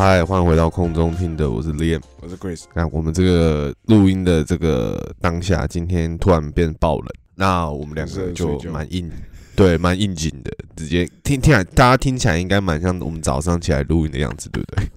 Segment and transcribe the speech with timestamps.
[0.00, 2.62] 嗨，欢迎回到空中听的，我是 Liam，我是 Grace。
[2.72, 7.08] 那我们这个录音的这个当下，今天突然变爆冷，
[7.38, 9.08] 那我们两个就蛮应，
[9.54, 14.88] 对，蛮应景的，直接听听来，大家听起来应该蛮像我们早上起来录音的样子，对不对？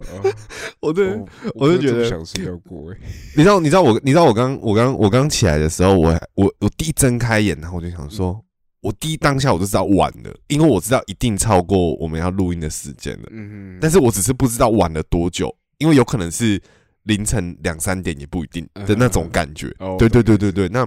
[0.80, 1.16] 我对，
[1.54, 2.96] 我就觉得想睡觉过哎。
[3.36, 8.42] 你知道，你知道我，你知道我刚我刚我刚起来的时候，我我我第一睁开眼，然后我就想说。
[8.80, 13.28] 我第一当下我就知道晚了，因为我知道一定超过我们要录音的时间了。
[13.30, 16.60] 嗯但是我只是不知道晚了多久，因为有可能是
[17.04, 19.68] 凌晨两三点也不一定的那种感觉。
[19.98, 20.86] 对对对对对，那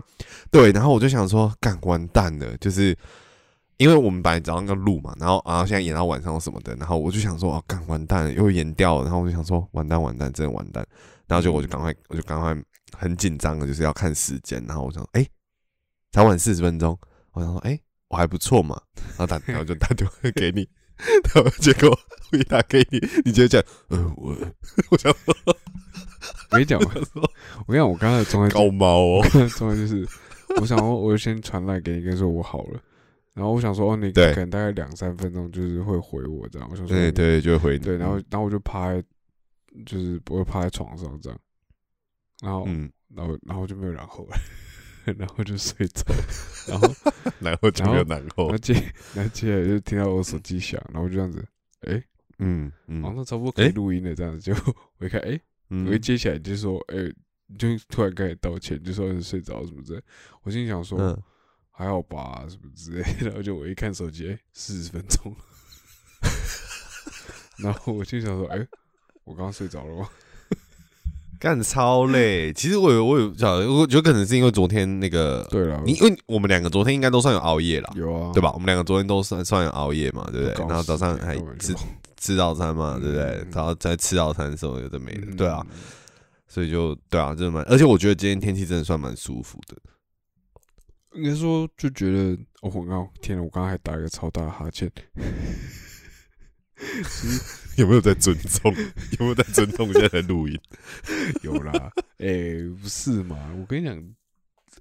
[0.51, 2.97] 对，然后我就想说，干完蛋了，就是
[3.77, 10.85] 因为我们本来早上要录嘛，然后然后现在演到晚上什么的，然后我就想说，哦，干完蛋了，又演掉了，然后我就想说，完蛋完蛋，真的完蛋，
[11.27, 12.55] 然后就我就赶快我就赶快
[12.97, 15.25] 很紧张的，就是要看时间，然后我想，哎，
[16.11, 16.97] 才晚四十分钟，
[17.31, 17.79] 我想说，哎。
[18.07, 18.79] 我还不错嘛，
[19.17, 20.69] 然后打， 然后就打电话给你，
[21.33, 21.89] 然后结果
[22.31, 24.29] 我一打给你，你直接讲，呃，我
[24.91, 25.35] 我想说，
[26.51, 27.01] 我跟你讲，我跟
[27.67, 29.21] 你讲，我刚才状态高猫哦，
[29.57, 30.07] 状态就是，
[30.61, 32.79] 我想我就先传来给你，跟说我好了，
[33.33, 39.03] 然后我想说，哦，你可能大概两三分钟就是会回我这样，我想说，对对，就会回你，对，然后然后我就趴在，
[39.85, 41.39] 就是不会趴在床上这样，
[42.41, 44.37] 然后，嗯，然后然后就没有然后了。
[45.19, 46.03] 然后就睡着，
[46.67, 46.87] 然后
[47.39, 48.73] 然后就没有然后，然后接
[49.13, 51.45] 然后接下来就听到我手机响，然后就这样子，
[51.81, 52.03] 哎，
[52.39, 54.39] 嗯嗯，然后差不多可以录音了，这样子。
[54.39, 54.51] 就
[54.97, 55.39] 我一看，哎，
[55.69, 56.95] 我一接起来就说，哎，
[57.57, 60.01] 就突然开始道歉，就说是睡着什么之类，
[60.43, 60.97] 我心想说
[61.71, 65.35] 还好吧，什么之类， 然后就我一看手机，哎，四十分钟，
[67.57, 68.67] 然后我就想说，哎，
[69.23, 70.09] 我刚刚睡着了吗？
[71.45, 78.51] 干超累， 其实我有我有想，我觉得可能是因为昨天那个，对了，你因为我们两个昨天应该都算有熬夜了，有啊，对吧？
[78.53, 80.65] 我们两个昨天都算算有熬夜嘛，对不对？
[80.67, 81.75] 然后早上还吃
[82.17, 83.45] 吃早餐嘛，对不对？
[83.53, 85.63] 然后在吃早餐的时候有的没的，对啊，
[86.47, 89.77] 所以就对啊，真的蛮，而且我觉得今天天气真的算蛮舒服的。
[91.13, 94.91] 应该说就觉得，哦，我刚天呐，我刚刚还打一个超大的哈欠。
[97.77, 98.73] 有没有在尊重？
[99.19, 100.59] 有没有在尊重现在的录音？
[101.43, 103.53] 有啦，哎，不是嘛？
[103.59, 104.15] 我跟你讲，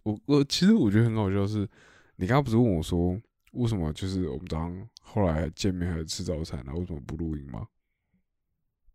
[0.03, 1.69] 我我其实我觉得很好笑，是
[2.17, 3.21] 你刚刚不是问我说，
[3.53, 7.67] 为什么就是我们早上后来见面还是吃早餐，然后为什么不录音吗？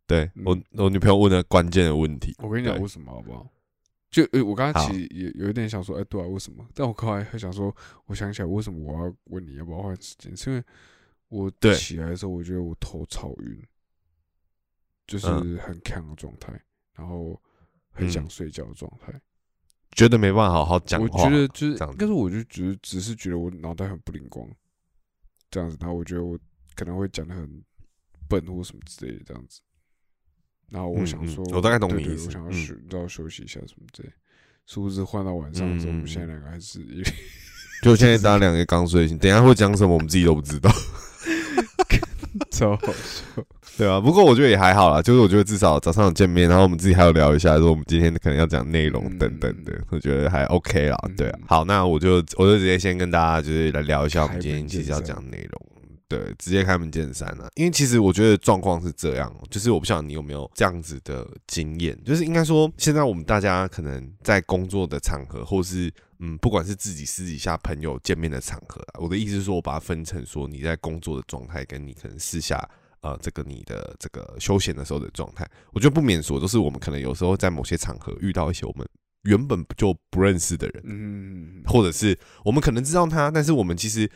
[0.07, 3.47] 对我我女朋友问的关键的问题，我跟你讲为什么好不好？
[4.09, 6.67] 就我刚刚其实也有一点想说，哎，对啊，为什么？
[6.73, 7.75] 但我后来还想说，
[8.07, 10.63] 我想起来为什么我要问你要不要换时间，是因为
[11.29, 13.63] 我起来的时候，我觉得我头超晕。
[15.07, 16.53] 就是很亢的状态，
[16.93, 17.41] 然后
[17.89, 19.11] 很想睡觉的状态，
[19.93, 21.23] 觉得没办法好好讲话。
[21.23, 24.47] 我觉得就是，但是我就觉得只是觉得我脑袋很不灵光，
[25.49, 25.75] 这样子。
[25.79, 26.37] 然后我觉得我
[26.75, 27.63] 可能会讲的很
[28.27, 29.61] 笨或什么之类的这样子。
[30.67, 34.13] 然后我想说，我大概懂你意思，我想要休，都要休息一下什么之类。
[34.67, 36.85] 是不是换到晚上之后，我们现在两个还是？
[37.81, 40.69] 就现在大家两个刚睡醒，等下会讲什么，我们自己都不知道。
[42.59, 43.43] 超好笑，
[43.77, 50.97] 对啊，不过我觉得也还好啦，就是我觉得至少早上有见面，然后我们自己还有聊一下，说我们今天可能要讲内容等等的，我觉得还 OK 啦。
[51.15, 55.61] 对啊，好，那我就我就直接先跟大家就是来聊一下我们今天其实要讲内容，
[56.09, 57.49] 对，直接开门见山了。
[57.55, 72.57] 因为其实我觉得状况是这样，就是我不晓得你有没有这样子的经验，就是应该说现在我们大家可能在工作的场合，或是嗯，不管是自己私底下朋友见面的场合，我的意思是说，我把它分成说你在工作的状态，跟你可能私下
[73.01, 78.87] 呃这个你的这个休闲的时候的状态，我觉得不免说就是我们可能有时候在某些场合遇到一些我们
[79.23, 84.09] 原本就不认识的人，嗯，或者是我们可能知道他，但是我们其实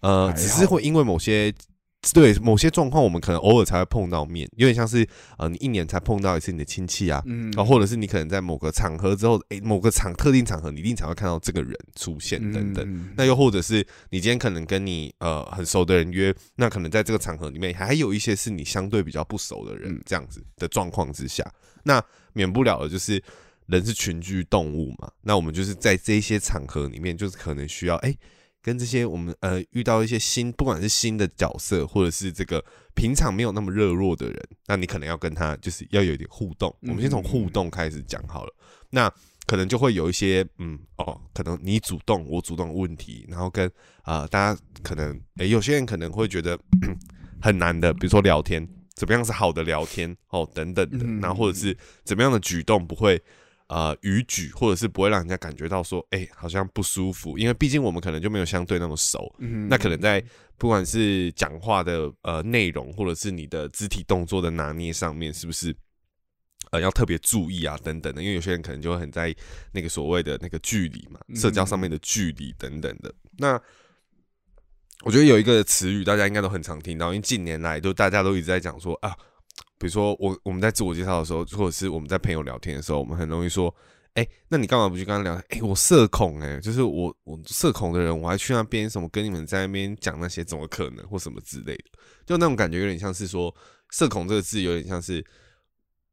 [0.00, 1.54] 呃只是会因为某些。
[2.14, 5.06] 对某些状况，我们可能偶尔才会碰到面，有点像是
[5.36, 7.22] 呃，你一年才碰到一次你的亲戚啊，
[7.56, 13.12] 啊，或者是你可能在某个场合之后，诶，某个场特定场合，你一定才会看到这个人出现等等。
[13.16, 21.46] 那又或者是你今天可能跟你呃很熟的人约，那可能在这个场合里面还有一些是你相对比较不熟的人，这样子的状况之下，
[21.84, 22.02] 那
[22.32, 23.22] 免不了的就是
[23.66, 28.16] 人是群居动物嘛，那我们就是在这些场合里面，就是可能需要哎。
[28.62, 32.64] 跟这些我们呃遇到一些新，不管是新的角色，或者是这个
[32.94, 36.74] 平常没有那么热络的人，那你可能要跟他就是要有一点互动。
[36.82, 38.54] 我们先从互动开始讲好了。
[38.90, 39.10] 那
[39.46, 43.70] 可能就会有一些嗯哦，可能你主动我主动问题，然后跟
[44.02, 46.58] 啊大家可能诶有些人可能会觉得
[47.40, 53.20] 很难的，比如说聊天怎么样是好的聊天哦等等的，然后或者是怎么样的举动不会
[53.70, 59.32] 呃逾矩，或者是不会让人家感觉到说哎好像不舒服，因为毕竟我们可能就没有相对那么熟，
[59.68, 60.22] 那可能在
[60.58, 65.74] 不管是讲话的呃内容，或者是你的肢体动作的拿捏上面，是不是？
[66.72, 69.36] 呃，要特别注意啊，等等的，因为有些人可能就会很在意
[69.72, 73.12] 那个所谓的那个距离嘛，社交上面的距离等等的。
[73.38, 73.60] 那
[75.02, 79.16] 我觉得有一个词语，大家应该都很常听到，因为近年来都大家都一直在讲说啊，
[79.78, 83.74] 比如说我我们在自我介绍的时候，或者是我们在朋友聊天的时候，我们很容易说，
[84.14, 85.34] 哎，那你干嘛不去跟他聊？
[85.48, 91.84] 哎，我社恐，哎，就是我我社恐的人，我还去那边什么跟你们在那边讲那些，怎么可能或什么之类的？
[92.26, 93.54] 就那种感觉有点像是说，
[93.90, 95.24] 社恐这个字有点像是。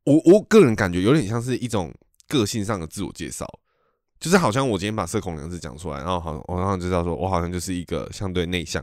[0.03, 1.93] 我我个人感觉有点像是一种
[2.29, 3.45] 个性上的自我介绍，
[4.21, 8.81] 就是好像我今天把社恐两个字讲出来，然后好，我好像知道说，我好像就是一个相对内向，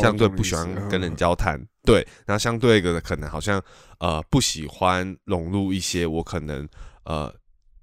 [0.00, 3.62] 相对不喜欢跟人交谈，对，然后相对一个可能好像
[3.98, 6.68] 呃不喜欢融入一些我可能
[7.04, 7.32] 呃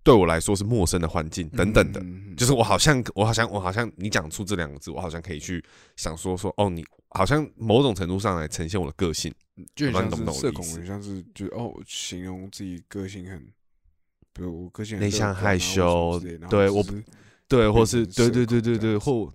[0.03, 2.01] 对我来说是陌生的环境等等的，
[2.35, 5.63] 就是我好像我好像我好像你讲出这两个字，我好像可以去
[5.97, 9.33] 想说说哦，你好像某种程度上来呈现我的个性。
[9.75, 13.37] 就像是社恐，很像是就哦，形容自己个性很，
[14.31, 16.17] 比如我个性内向害羞，
[16.49, 16.93] 对我不，
[17.45, 19.29] 对，或是对对对对对，或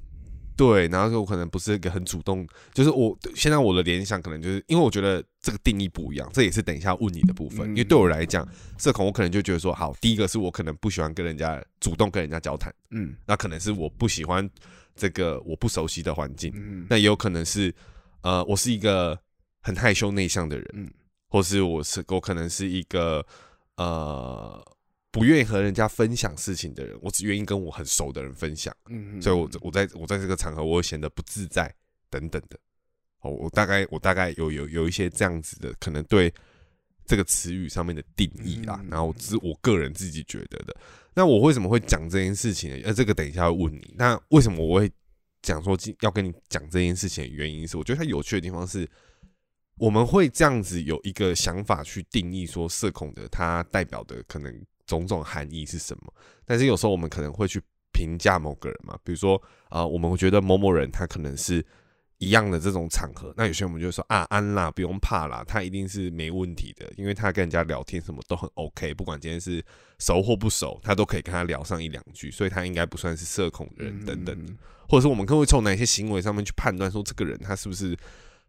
[0.57, 8.47] 对，然后我可能不是一个很主动，就是我现在我的联想可能就是因为我觉得这个定义不一样，这也是等一下问你的部分，因为对我来讲，
[8.79, 14.49] 社恐我可能就觉得说，好，第一个是我可能不喜欢跟人家主动跟人家交谈，嗯，那可能是我不喜欢
[14.95, 17.75] 这个我不熟悉的环境，嗯，那也有可能是
[18.23, 19.19] 呃，我是一个。
[19.67, 20.91] 很害羞内向的人，嗯，
[21.31, 23.25] 或是我是我可能是一个
[23.79, 24.63] 呃
[25.15, 31.73] 不愿意和人家分享事情的人，我只愿意跟我很熟的人分享，嗯，所以我我在我在这个场合我会显得不自在
[32.11, 32.59] 等等的，
[33.21, 36.35] 哦，我大概我大概有有有一些这样子的可能对
[37.07, 40.77] 这个词语上面的定义啦，然后是我个人自己觉得的。
[41.15, 42.83] 那我为什么会讲这件事情呢？
[42.85, 43.95] 呃，这个等一下会问你。
[43.97, 44.91] 那为什么我会
[45.43, 48.89] 讲说要跟你讲这件事情的原因是，我觉得它有趣的地方是。
[49.77, 56.13] 我们会这样子有一个想法去定义说社恐的它代表的可能种种含义是什么，
[56.45, 57.61] 但是有时候我们可能会去
[57.93, 61.65] 评价某个人嘛，比如说啊，我们会觉得某某人他可能是
[62.19, 69.65] 一样的这种场合，那有些我们就说啊安啦不用怕啦，他一定是没问题的，因为他跟人家聊天什么都很 OK，不管今天是
[69.99, 74.59] 熟或不熟，他都可以跟他聊上一两句，所以他应该不算是社恐的人等等，
[74.89, 77.97] 或者是我们更会从哪些行为上面去判断说这个人他是不是。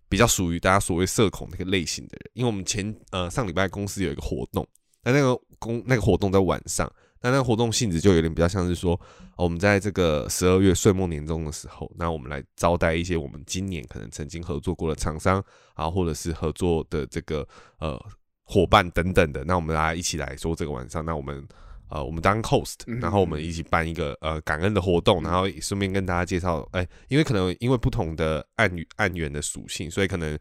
[0.08, 4.66] 比较属于大家所谓社恐那个类型的人，因为我们前呃上礼拜公司有一个活动，
[5.06, 6.92] 那那个公那个活动在晚上，
[7.22, 9.00] 那那个活动性质就有点比较像是说，
[9.38, 15.42] 我们在这个十二月岁末年终的时候，那我们来招待一些我们今年可能曾经合作过的厂商
[15.76, 17.48] 啊，或者是合作的这个
[17.80, 17.98] 呃
[18.44, 21.48] 伙伴等等的，那我们大家一起来说这个晚上，那我们。
[21.88, 30.38] 呃，我们当 host，然后我们一起办一个呃感恩的活动，然后顺便跟大家介绍，哎，因为可能因为不同的案案源的属性，所以可能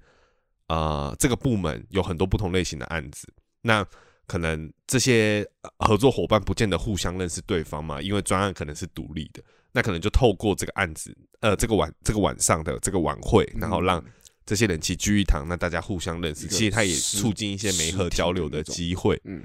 [0.68, 3.30] 呃这个部门有很多不同类型的案子，
[3.60, 3.86] 那
[4.26, 5.46] 可能这些
[5.78, 14.04] 合作伙伴不见得互相认识对方嘛，因为专案可能是独立的，那可能就透过这个案子，呃，这个晚这个晚上的这个晚会，然后让
[14.46, 19.44] 这些人齐聚一堂，那大家互相认识，其实它也促进一些媒合交流的机会，嗯。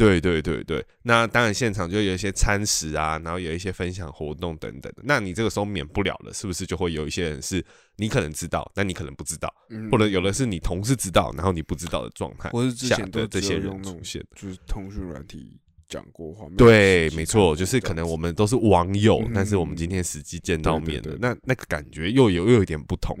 [0.00, 5.02] 对对对对，那当然现场就有一些餐食啊，然后有一些分享活动等等的。
[5.04, 7.62] 那你这个时候免不了了，是不是就会有一些人是
[7.96, 9.52] 你可能知道，但你可能不知道，
[9.92, 16.46] 或者有的是你同事知道，然后你不知道的状态，或是之前的这些人出现，就是通讯软体讲过话。
[16.56, 23.14] 对，没错，就是可能我们都是网友，但是我们今天实际见到面的，那那个感觉又有又有一点不同。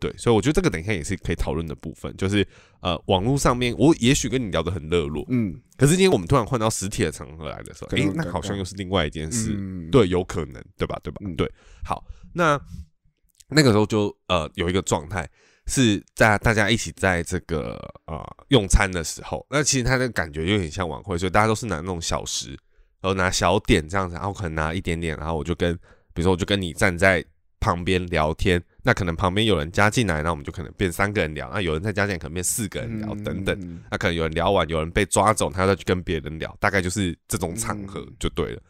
[0.00, 2.46] 对，所以我觉得这个等一下也是可以讨论的部分，就是
[2.80, 10.98] 呃，网络上面我也许跟你聊得很热络，嗯，可是今天我们突然换到实体的场合来的时候，哎，那好像又是另外一件事，嗯对，有可能，对吧？
[11.02, 11.20] 对吧？
[11.24, 11.50] 嗯对，
[11.84, 12.60] 好，那
[13.48, 15.28] 那个时候就呃有一个状态
[15.66, 17.76] 是在大家一起在这个
[18.06, 22.50] 呃用餐的时候，那其实他的感觉有点像晚会，所以大家都是拿那种小食，
[23.00, 25.74] 然后拿小点这样子，然后可能拿一点点，然后我就跟，
[26.14, 27.24] 比如说我就跟你站在。
[27.60, 33.82] 旁边聊天，那可能旁边有人加进来，那我们就可能变三个人聊；那有人再加进来，可能变四个人聊等等。
[33.90, 38.62] 那可能有人聊完，有人被抓走，他再去跟别人聊，大概就是这种场合就对了。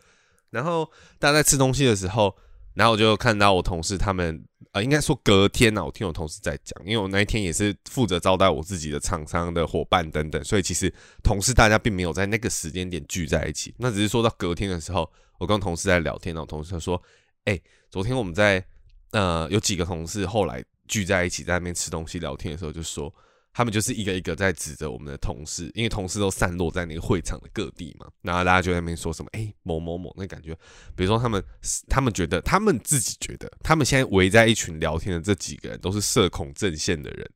[0.50, 2.34] 然后大家在吃东西的时候，
[2.74, 17.00] 然后我就看到我同事他们，呃，应该说隔天呢，我听我同事在讲，因为我那一天也是负责招待我自己的厂商的伙伴等等，所以其实同事大家并没有在那个时间点聚在一起，那只是说到隔天的时候，我跟同事在聊天，然后同事说，
[17.44, 17.60] 哎，
[17.90, 18.64] 昨天我们在，
[19.12, 23.12] 呃，有几个同事后来聚在一起在那边吃东西聊天的时候，就说。
[23.50, 30.56] 他们就是一个一个在指着我们的同事，因为同事都散落在那个会场的各地嘛，然后大家就在那边说什么，哎，某某某，那感觉，
[30.94, 31.42] 比如说他们，
[31.88, 37.28] 他们觉得，他们自己觉得，他们现在围在一群聊天的这几个人都是社恐阵线的人，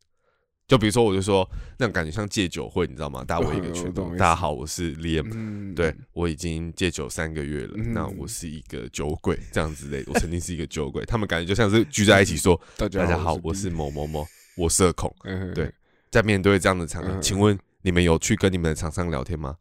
[0.72, 3.22] 就比如说，我就说，那种感觉像戒酒会，你知道吗？
[3.22, 14.26] 大家围一个圈，大家好，我是 Liam，对我已经戒酒三个月了，那我是一个酒鬼，这样子的，我曾经是一个酒鬼，他们感觉就像是聚在一起说， 大家好，我是某某某，
[14.56, 15.14] 我社恐，
[15.54, 15.70] 对。
[16.10, 19.56] 在面对这样的场合，请问你们有去跟你们的厂商聊天吗？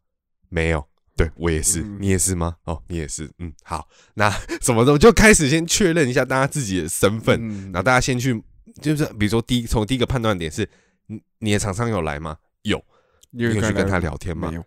[0.48, 0.82] 没有，
[1.14, 2.56] 对我也是，你也是吗？
[2.64, 4.30] 哦，你也是，嗯，好，那
[4.62, 8.42] 什么时候就开始先确认一下大家自己的身份，然后大家先去，
[8.80, 10.66] 就是比如说第一从第一个判断点是，
[11.12, 12.38] 你你的厂商有来吗？
[12.62, 12.82] 有，
[13.30, 14.48] 你有去跟他聊天吗？
[14.48, 14.64] 没有，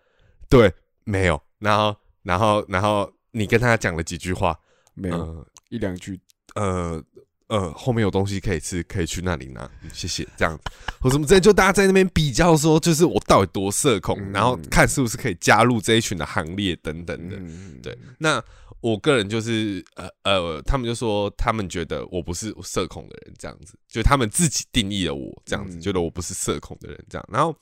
[0.49, 0.73] 对，
[1.03, 4.59] 没有，然后然后然后你跟他讲了几句话？
[4.93, 6.19] 没有，一两句，
[6.55, 7.03] 呃。
[7.47, 10.27] 呃，后面有东西可以吃，可以去那里拿，谢谢。
[10.35, 10.63] 这样子，
[10.99, 17.37] 或什么之类，就大家在那边比较说，就是我到底多社恐，然后看是不是可以加入这一群的行列等等的。
[17.83, 18.43] 对，那
[18.81, 27.29] 我个人就是呃呃，他们就说他们觉得我不是社恐的人，这样子，就他们自己定义了我这样子，觉得我不是社恐的人这样。
[27.31, 27.55] 然后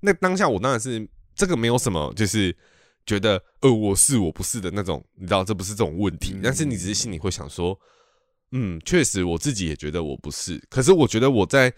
[0.00, 2.54] 那当下我当然是这个没有什么，就是
[3.06, 7.78] 觉得呃我是我不是的那种，你知道这不是这种问题，但是你只是心里会想说。
[8.52, 10.60] 嗯，确实，我自己也觉得我不是。
[10.68, 11.72] 可是我觉得我在，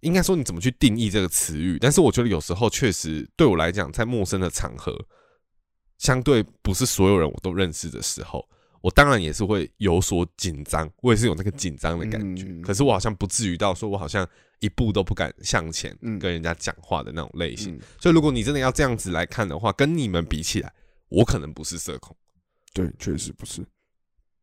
[0.00, 1.78] 应该说你怎么去定义这个词语？
[1.80, 4.94] 但是我觉得有时候确实对我来讲，在陌生的场合，
[5.98, 8.46] 相对不是所有人我都认识的时候，
[8.82, 12.46] 我当然也是会有所紧张，我也是有那个紧张的感觉。
[12.62, 14.28] 可是我好像不至于到说我好像
[14.60, 17.80] 一步都不敢向前跟人家讲话的那种类型。
[17.98, 20.72] 所以如果你真的要这样子来看的话，跟你们比起来，
[21.08, 22.14] 我可能不是社恐。
[22.74, 23.66] 对，确实不是。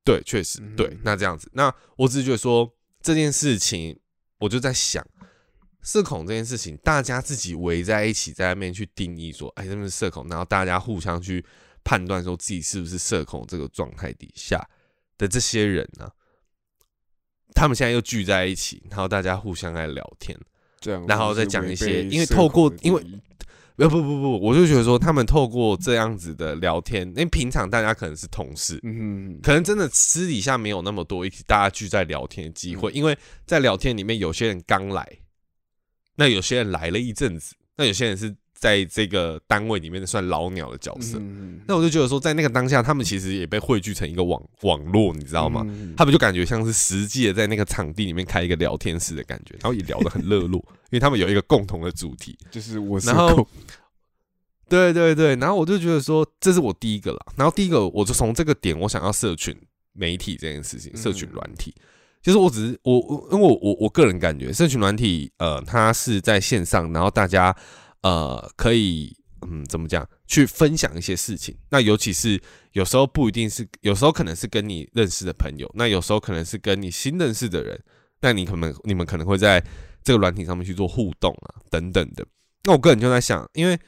[0.08, 0.98] 对，确实对。
[1.04, 4.00] 那这样子，那我只是觉得说这件事情，
[4.40, 5.06] 我就在想，
[5.84, 11.46] 社恐这件事情，大家自己围在一起，在外面去定义说，哎，他们是社恐，然后大家互相去
[11.84, 14.66] 判断说自己是不是社恐这个状态底下
[15.18, 16.10] 的这些人呢，
[17.54, 20.38] 他们现在又聚在一起，然后大家互相在聊天，
[20.80, 23.04] 这样，然后再讲一些，因为透过，因为。
[23.78, 35.08] 不不不不，我就觉得说，他们透过这样子的聊天，因为平常大家可能是同事，嗯，可能真的私底下没有那么多一起大家聚在聊天的机会，因为在聊天里面，有些人刚来，
[36.16, 38.36] 那有些人来了一阵子，那有些人是。
[38.60, 41.22] 在这个单位里面的算老鸟的角色，
[41.68, 45.62] 那我就觉得说，在那个当下，他们其实也被汇聚成一个网网络，你知道吗？
[45.96, 53.00] 他们就感觉像是实际的在那个场地里面开一个聊天室的感觉，然后也聊得很热络，因为他们有一个共同的主题，就是我。
[53.02, 53.48] 然后，
[54.68, 57.20] 对对对，然后我就觉得说，这是我第一个了。
[57.36, 59.56] 然后第一个，我就从这个点，我想要社群
[59.94, 61.76] 媒体这件事情，社群软体，
[62.24, 67.56] 就是我只是我，因为我我我个人感觉，社群软体，呃，它是在线上，然后大家。
[68.02, 70.08] 呃，可以，嗯，怎么讲？
[70.28, 71.58] 去分享一些事情。
[71.70, 72.42] 那尤其是
[72.74, 77.82] 有时候不一定是，有时候可能是跟你认识的朋友，那有时候可能是跟你新认识的人。
[78.20, 79.64] 那你可能你们可能会在
[80.04, 82.26] 这个软体上面去做互动啊，等等的。
[82.64, 83.80] 那我个人就在想，因为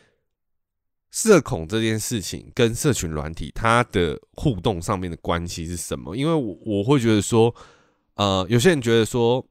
[1.12, 6.16] 社恐这件事情跟社群软体它的互动上面的关系是什么？
[6.16, 7.54] 因为我我会觉得说，
[8.14, 9.44] 呃，有些人觉得说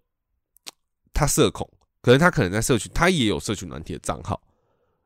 [1.13, 1.69] 他社恐，
[2.01, 4.41] 可是他可能在社群，他也有社群软体的账号。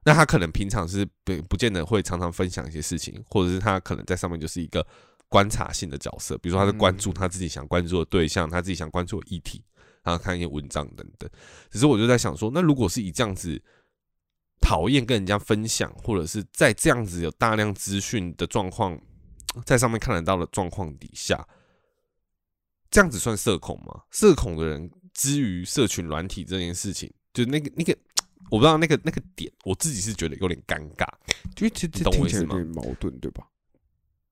[0.04, 4.84] 那他可能平常是不不见得会常常分享一些事情，或者是他可能在上面就是一个
[5.28, 9.64] 观察性的角色，比如说他是关注他自己想关注的对象，他自己想关注的议题，
[10.02, 11.30] 然后看一些文章等等。
[11.70, 13.62] 只是我就在想说，那如果是以这样子
[14.60, 19.00] 讨厌跟人家分享，或者是在这样子有大量资讯的状况，
[19.64, 21.46] 在上面看得到的状况底下，
[22.90, 24.02] 这样子算社恐吗？
[24.10, 27.96] 社恐的人之于社群软体这件事情，就那个那个。
[28.52, 31.08] 我不知道那个那个点，我自己是觉得有点尴尬，
[31.56, 32.54] 就其实懂我意思吗？
[32.74, 33.48] 矛盾对吧？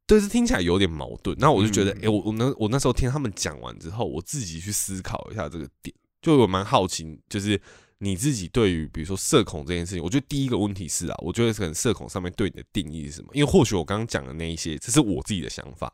[0.06, 1.34] 对，是听起来有点矛盾。
[1.40, 7.58] 那我就觉得，哎，我我那我那时候听他们讲完之后，我自己去思考一下这个点，就我蛮好奇，就是
[7.96, 13.30] 你自己对于比如说社恐这件事情，我觉得第一个问题是啊，我觉得可能社恐上面对你的定义是什么？
[13.32, 15.90] 因为或许我刚刚讲的那一些，这是我自己的想法，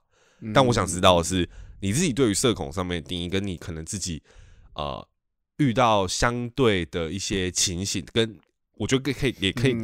[0.52, 4.20] 但我想知道的是你自己对于社恐上面的定义，跟你可能自己
[4.74, 5.06] 呃。
[5.58, 8.38] 遇到相对的一些情形，跟
[8.74, 9.74] 我觉得可以，也可以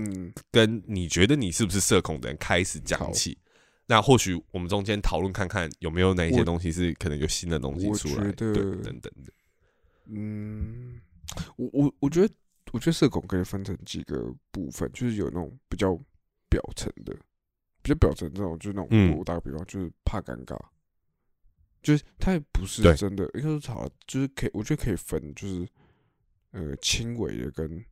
[0.51, 3.39] 跟你觉得你是不是社恐的人开始讲起，
[3.87, 9.33] 那或许我们中间讨论看看有没有哪一些东西是可能有新的东西出来，对等等的。
[10.07, 11.01] 嗯，
[11.57, 12.35] 我我我觉得，
[12.73, 15.95] 我觉得社恐可以分成几个部分，就是有那种比较
[16.51, 17.17] 表层的，
[17.81, 20.59] 比较表层这种，就是那种我打个比方，就是怕尴尬，
[21.83, 25.69] 就是他也不是真的，应该说好，就是可以，我觉得可以分，就是
[26.53, 27.85] 呃轻微的跟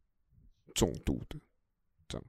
[0.75, 1.37] 重度的
[2.09, 2.25] 这样。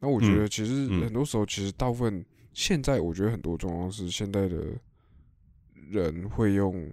[0.00, 4.64] 那我觉得其实很多时候，其实大部分现在我觉得很多状况是现在的
[5.74, 6.92] 人会用。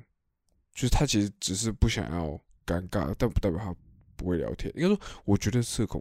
[0.74, 3.76] 就是他其实只是不想要尴尬，但不代表他
[4.16, 4.72] 不会聊天。
[4.76, 6.00] 应该说，我觉得社恐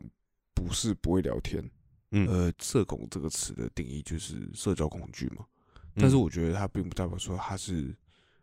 [0.52, 1.64] 不是不会聊天。
[2.10, 5.46] 嗯，呃，社恐这个词的定义就是社交恐惧嘛。
[5.96, 7.96] 但是我觉得他并不代表说他是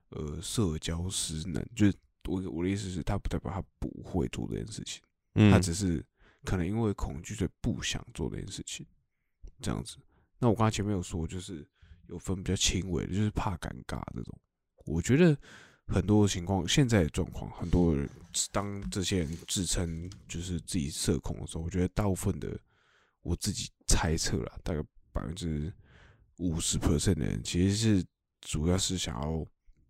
[0.10, 1.63] 呃社交失能。
[1.75, 1.93] 就是
[2.25, 5.01] 我我的意思是，他不代表他不会做这件事情。
[5.36, 6.03] 嗯，他只是
[6.43, 8.86] 可能因为恐惧所以不想做这件事情。
[9.62, 9.98] 这样子。
[10.39, 11.65] 那我刚才前面有说，就是
[12.07, 14.39] 有分比较轻微的，就是怕尴尬这种。
[14.86, 15.38] 我觉得。
[15.88, 18.10] 很多情况，现在的状况，很多人
[18.53, 22.57] 当这些人自称就是自己社恐的时候，我觉得大部分的
[23.22, 24.81] 我自己猜测了，大概
[25.12, 25.72] 百分之
[26.44, 28.06] 五十 percent 的人其实是
[28.42, 29.48] 主要是想要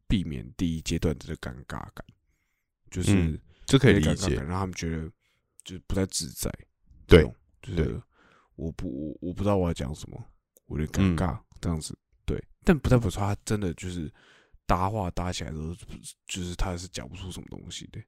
[0.08, 2.06] 避免第一阶段的尴尬感，
[2.92, 5.10] 就是这可以理解，让他们觉得
[5.64, 6.52] 就是不太自在，
[7.08, 7.24] 对，
[7.62, 8.02] 就是
[8.56, 10.24] 我不我我不知道我要讲什么，
[10.68, 14.14] 我有点尴尬这样子，对，但不代表说他真的就是。
[14.66, 15.76] 搭话搭起来的时候，
[16.26, 18.02] 就是他是讲不出什么东西的，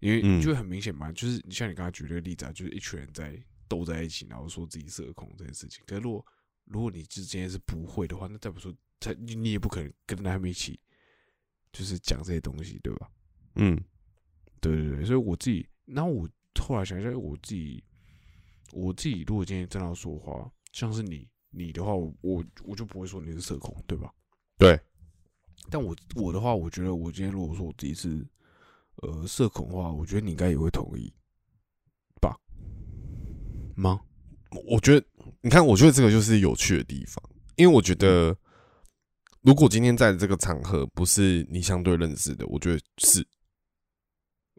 [0.00, 3.38] 因为就会很明显嘛，就是你像你刚才举这个例子啊，就是一群人在
[3.68, 5.84] 斗在一起，然后说自己社恐这件事情。
[5.86, 6.26] 可是如果
[6.68, 10.78] 如果你之前是不会的话，那再不说他你也不可能跟他们一起，
[11.72, 13.10] 就是讲这些东西，对吧？
[13.56, 13.82] 嗯，
[14.60, 16.28] 对对对，所以我自己，然后我
[16.60, 17.82] 后来想一下，我自己
[18.72, 24.12] 我自己如果今天真的要说话，像是你你的话，我我我就不会说你是社恐，对吧？
[24.58, 24.78] 对。
[25.70, 28.24] 但我我的话，我觉得我今天如果说我自己是
[28.96, 31.12] 呃社恐的话，我觉得你应该也会同意
[32.20, 32.38] 吧？
[33.74, 34.00] 吗？
[34.66, 35.06] 我觉得
[35.40, 37.22] 你看，我觉得这个就是有趣的地方，
[37.56, 38.36] 因为我觉得
[39.42, 43.20] 如果今天在这个场合不是你相对认识的，我觉得是，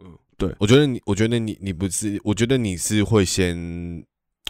[0.04, 3.58] 嗯，对，我觉得你，我觉得你，你不是，我觉得你是会先，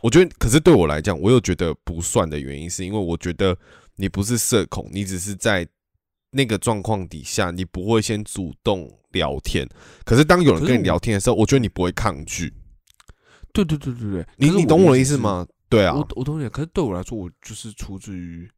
[0.01, 3.57] 我觉得，可是对我来讲，我又觉得不算的原因，是因为我觉得
[3.95, 5.67] 你不是社恐，你只是在。
[6.31, 9.67] 那个状况底下，你不会先主动聊天，
[10.05, 12.53] 可是当有人跟你聊天的时候，我觉得你不会抗拒。
[13.53, 15.47] 对对对对对，你你懂我的意思吗？
[15.69, 16.47] 对啊，我我懂你。
[16.49, 18.49] 可是对我来说，我就是出自于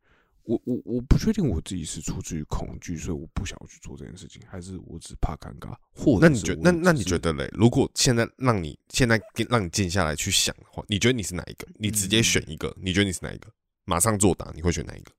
[0.44, 5.74] 我我我不确定我自己是出自于恐惧，所以我不想要去做这件事情，还是我只怕尴尬？
[5.94, 7.50] 或那你觉那那你觉得嘞？
[7.54, 11.68] 如果现在让你现在让你静下来去想的话，你觉得你是哪一个？
[11.78, 13.48] 你直接选一个，你觉得你是哪一个？
[13.86, 15.12] 马上作答，你会选哪一个？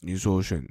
[0.00, 0.62] 你说选？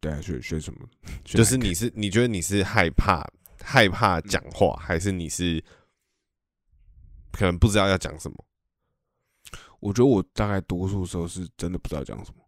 [0.00, 0.80] 对啊，选选什么？
[1.22, 3.22] 就是你是你觉得你是害怕
[3.62, 5.62] 害怕讲话，还是你是
[7.32, 8.44] 可能不知道要讲什么？
[9.80, 12.44] 我觉得我大概多数时候是真的不知道讲什么，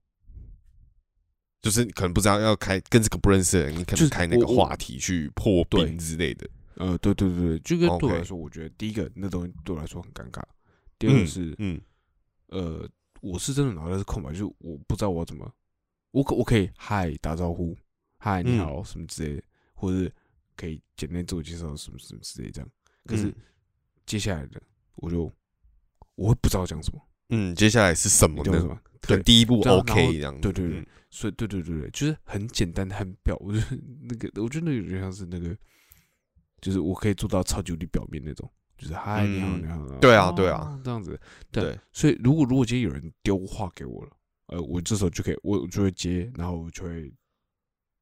[1.62, 6.48] 就是可能不知道要开跟这个不认识的人，你可能开那个话题去破冰之类的。
[6.76, 10.42] 呃，对对对对，就跟对我来说，我觉得第一个那东西对我来说很尴尬。
[10.98, 11.80] 第二个是，嗯，
[12.48, 12.88] 呃，
[13.20, 15.50] 我是真的脑袋是空白，就是我不知道我怎么。
[16.10, 17.76] 我可我可以嗨打招呼，
[18.18, 19.42] 嗨你好什么之类的，
[19.74, 20.10] 或者
[20.56, 22.70] 可以简单自我介绍什么什么之类这样。
[23.06, 23.34] 可是
[24.04, 24.60] 接下来的
[24.96, 25.30] 我就
[26.14, 27.00] 我会不知道讲什么。
[27.30, 28.80] 嗯，接下来是什么呢？
[29.02, 30.40] 对，第一步 OK 这样。
[30.40, 33.66] 对对对，所以对对对对，就是很简单很表，我觉得
[34.02, 35.56] 那个我觉得有点像是那个，
[36.60, 39.98] 就是我可以做到超级无敌表面那种，就是嗨你好你好。
[39.98, 41.18] 对啊对啊，这样子。
[41.50, 44.10] 对，所以如果如果今天有人丢话给我了。
[44.46, 47.10] 呃，我这时候就可以，我就会接，然后我就会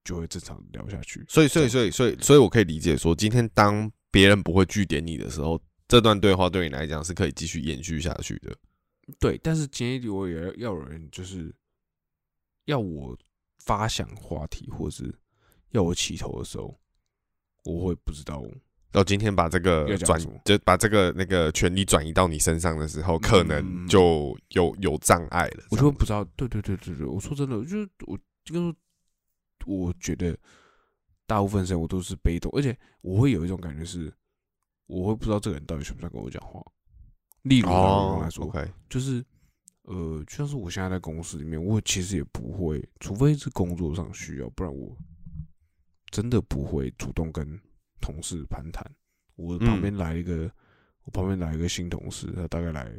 [0.02, 1.24] 就会正常聊下去。
[1.28, 8.56] 所以，所以，所以，所以，所以我可以理解说，今天当别人不会拒点你的时候，这段对话对你来讲是可以继续延续下去的。
[9.18, 11.52] 对，但是今天我也要有人就是
[12.66, 13.18] 要我
[13.58, 15.12] 发想话题，或是
[15.70, 16.80] 要我起头的时候，
[17.64, 18.40] 我会不知道。
[18.92, 25.64] 到今天把这个转，就把这个那个权利转移到你身上的时候，可能就有有障碍了。
[25.70, 28.74] 我就不知道，对对对对对，我说真的，就是我这个，
[29.66, 30.36] 我觉得
[31.26, 34.12] 大部分时间我都是被动，而且我会有一种感觉是，
[34.90, 36.60] 我会不知道这个人到底想不想跟我讲话。
[37.42, 38.52] 例如来说，
[38.88, 39.24] 就是
[39.82, 44.96] 呃，就像是我现在在公司里面，我其实也不会，除非是工作上需要，不然我
[46.10, 47.58] 真的不会主动跟。
[48.02, 48.82] 同事攀谈，
[49.36, 50.50] 我旁边来一个，
[51.04, 52.90] 我旁边来一个新同事，他大概来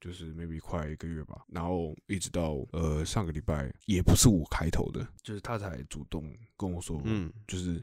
[0.00, 7.80] 就是 maybe 快一个月吧，然后一直到呃上个礼拜，也不是我开头的，就是他才主动跟我说，嗯，就是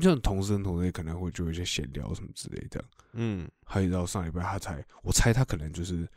[0.00, 6.08] 像同事跟同事可能会就有一些闲聊什么之类的，嗯，还有到上礼拜他才，我猜他可能就是，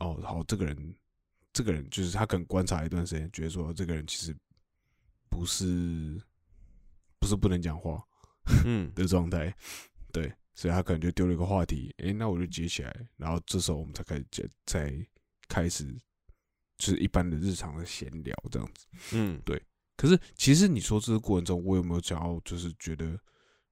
[0.00, 0.94] 哦，好，这个人，
[1.52, 4.36] 这个人就是他可能观察一段时间，觉得说这个人其实
[5.28, 6.20] 不是
[7.18, 8.02] 不是不能讲话，
[8.64, 9.54] 嗯 的状态，
[10.12, 10.32] 对。
[10.54, 15.06] 所以他可能就丢了一个话题，诶，那我就接起来，然后这时候我们才开始接，才
[15.46, 15.86] 开始
[16.76, 19.62] 就是一般的日常的闲聊这样子，嗯，对。
[19.98, 23.18] 可是其实你说这个过程中，我有没有想要就是觉得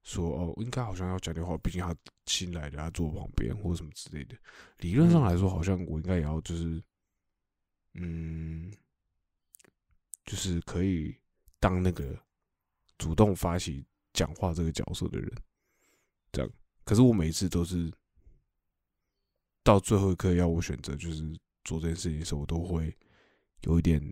[0.03, 1.95] 说，哦，应该好像要讲点话，毕竟他
[2.27, 4.37] 新来的，他坐我旁边或者什么之类的。
[4.79, 6.83] 理论上来说，好像我应该也要就是，
[7.95, 8.73] 嗯，
[10.25, 11.17] 就是可以
[11.61, 12.19] 当那个
[12.99, 15.33] 主动发起讲话这个角色的人，
[16.33, 16.53] 这样。
[16.85, 17.89] 可是我每一次都是
[19.63, 21.23] 到最后一刻要我选择，就是
[21.63, 22.93] 做这件事情的时候，我都会
[23.61, 24.03] 有一点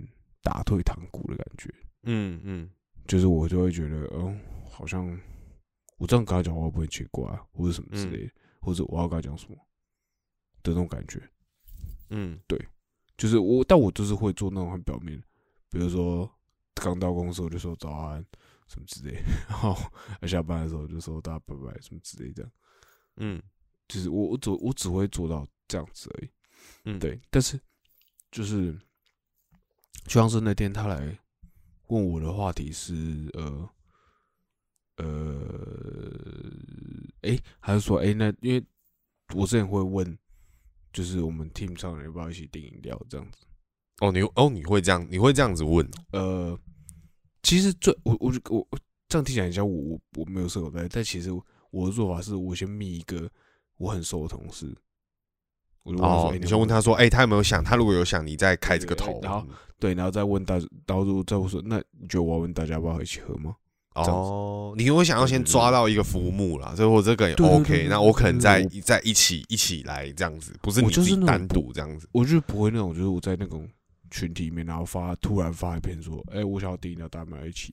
[0.42, 1.74] 打退堂鼓的感觉。
[2.04, 2.70] 嗯嗯，
[3.06, 4.36] 就是我就会觉得，哦，
[4.70, 5.06] 好像
[5.98, 9.56] 我这样跟他讲话不会奇怪，或者什么之类的，或者我要跟他讲什么
[10.62, 11.22] 的那种感觉。
[12.10, 12.58] 嗯，对，
[13.16, 15.22] 就是我，但我就是会做那种很表面，
[15.70, 16.30] 比如说
[16.74, 18.24] 刚到公司我就说早安
[18.68, 19.14] 什么之类，
[19.48, 19.74] 然后
[20.26, 22.48] 下班的时候就说大家拜拜什么之类的。
[23.16, 23.42] 嗯，
[23.88, 26.30] 就是我我只我只会做到这样子而已，
[26.84, 27.20] 嗯，对。
[27.30, 27.58] 但是
[28.30, 28.72] 就是
[30.04, 31.18] 就像是那天他来
[31.88, 32.94] 问我的话题是
[33.32, 33.70] 呃
[34.96, 36.50] 呃，
[37.22, 38.64] 哎，还是说哎，那因为
[39.34, 40.18] 我之前会问，
[40.92, 43.46] 就是我们 team 上人要不要一起订饮料这样子？
[44.00, 45.88] 哦，你哦你会这样你会这样子问？
[46.12, 46.58] 呃，
[47.42, 51.30] 其实最我我我我这样听起来像我我我没有设口袋，但其实。
[51.74, 53.28] 我的做法是我先密一个
[53.78, 54.72] 我很熟的同事，
[55.84, 57.62] 哦，你先问他说，哎，他有没有想？
[57.62, 59.46] 他如果有想，你再开这个头，然后
[59.78, 60.54] 对，然后再问大，
[60.86, 63.54] 然后再问说，那你觉得我要问大家要不要一起喝吗？
[63.94, 73.68] 哦，你会想要先抓到一个浮木啦，所以我这个也 OK，那我可能再再一起一起来这样子，不是你自己单独这样子，我就不会那种，就是我在那种
[74.10, 77.72] 群体里面，然后发突然发一篇说，哎，我想要订饮料，大家要一起。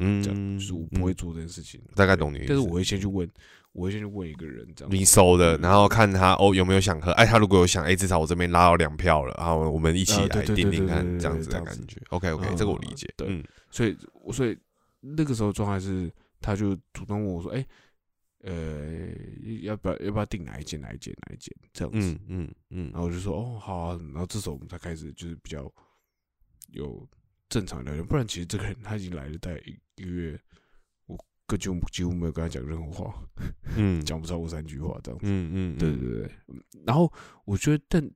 [0.00, 2.44] 嗯，这样就是我不会做这件事情，大概懂你。
[2.46, 3.28] 但是我会先去问，
[3.72, 12.00] 我会先去问一个人，这样你收的，然后看他哦有没有想喝，哎，他如果有想，哎，至少我这边拉到两票了，然后我们一起来点点看，这样子的感觉。
[12.10, 13.12] OK OK，这个我理解。
[13.16, 13.96] 对，所以
[14.32, 14.58] 所以
[15.00, 17.66] 那个时候状态是，他就主动问我说，哎，
[18.42, 19.08] 呃，
[19.62, 22.12] 要不要要不要订哪一间哪一间哪一间这样子？
[22.12, 25.70] 嗯嗯嗯，然后我就说哦好啊，然后这时候我们才开始就是比较
[26.72, 27.08] 有。
[27.50, 30.38] 正常聊天，不然其实这个人他已经来了大概一一个月，我
[31.56, 33.22] 根本几乎没有跟他讲任何话，
[33.76, 36.30] 嗯，讲不超过三句话这样子，嗯嗯，对对对。
[36.84, 37.10] 然后
[37.44, 38.10] 我觉得，但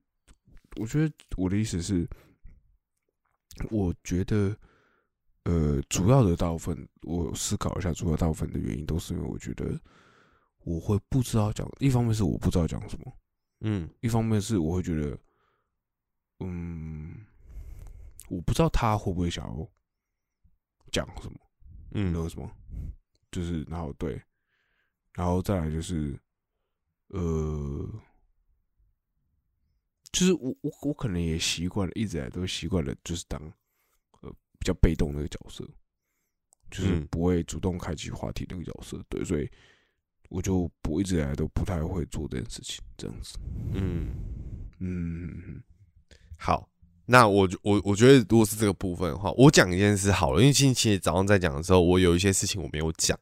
[0.77, 2.07] 我觉得我的意思是，
[3.71, 4.55] 我觉得，
[5.43, 9.79] 呃，主要的大部分，我思考一下，主要大部分的原因都是因为我觉得
[10.63, 13.13] 我会不知道讲，一方面是我不知道讲什么，
[13.61, 15.17] 嗯，一方面是我会觉得，
[16.39, 17.25] 嗯。
[18.29, 19.69] 我不知道他会不会想要
[20.91, 21.37] 讲什么，
[21.91, 22.49] 嗯，那个什么，
[23.33, 24.21] 就是然后对，
[25.13, 26.17] 然后再来就是，
[27.07, 27.89] 呃，
[30.11, 33.41] 就是我我我可能也习惯了，一直来都习惯了，就是当
[34.21, 35.67] 呃比较被动那个角色，
[36.69, 39.51] 就是不会主动开启话题那个角色，对，所以
[40.29, 43.37] 我就不一直以来都不太会做这件事情，这样子，
[43.73, 44.13] 嗯
[44.79, 45.63] 嗯，
[46.37, 46.69] 好。
[47.13, 50.41] 那我我我觉得，如果是这个部分的话，我讲一件事好了。
[50.41, 53.15] 因为星期早上在讲的时候，我有一些事情我没有讲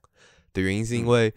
[0.53, 1.33] 的原因，是因为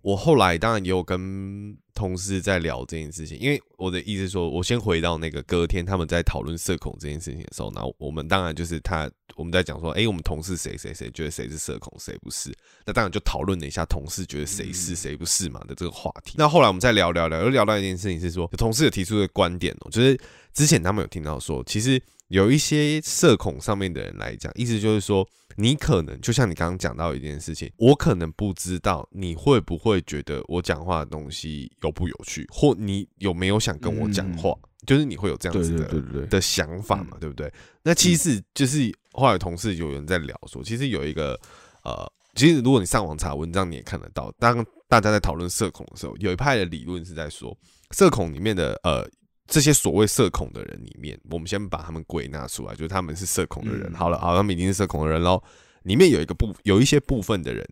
[0.00, 3.38] 我后来当然也有跟同事在聊这件事情。
[3.38, 12.50] 因为我的意思说，我先回到那个隔天他们在讨论社恐这件事情的时候，那我们当然就是他我们在讲说，哎，我们同事谁谁谁觉得谁是社恐，谁不是？
[12.86, 16.36] 那当然就讨论了一下同事觉得谁是谁不是嘛的这个话题。
[16.38, 20.18] 那后来我们再聊聊聊，又聊到一件事情是说，同事有提出的观点哦，就是。
[20.58, 34.52] 之前他们有听到说，其实有一些社恐上面的人来讲，意思就是说，你可能就像你刚刚讲到一件事情，我可能不知道你会不会觉得我讲话的东西有不有趣，或你有没有想跟我讲话，
[34.84, 37.52] 就是你会有这样子的的想法嘛，对不对？
[37.84, 41.38] 那其实就是后来同事有人在聊说，其实有一个
[41.84, 47.56] 呃，其实如果你上网查文章，你也看得到，当大家在讨论社恐的时候，有一派的理论是在说，
[47.92, 49.08] 社恐里面的呃。
[49.48, 53.90] 这些所谓社恐的人里面，我们先把他们归纳出来，就是他们是社恐的人。
[53.94, 55.42] 好了，好，他们已经是社恐的人喽。
[55.84, 57.66] 里面有一个部，有一些部分的人，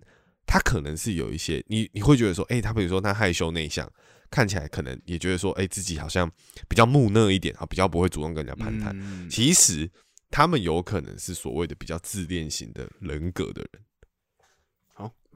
[0.47, 3.87] 他可能是有一些，你你会觉得说，哎，他比如说他害羞内向，
[4.31, 6.31] 看起来可能也觉得说，哎，自己好像
[6.67, 9.29] 比较木讷一点啊，比较不会主动跟人家攀谈。
[9.29, 9.91] 其实
[10.31, 13.83] 他们有可能是所谓的比较自恋型的人格的人。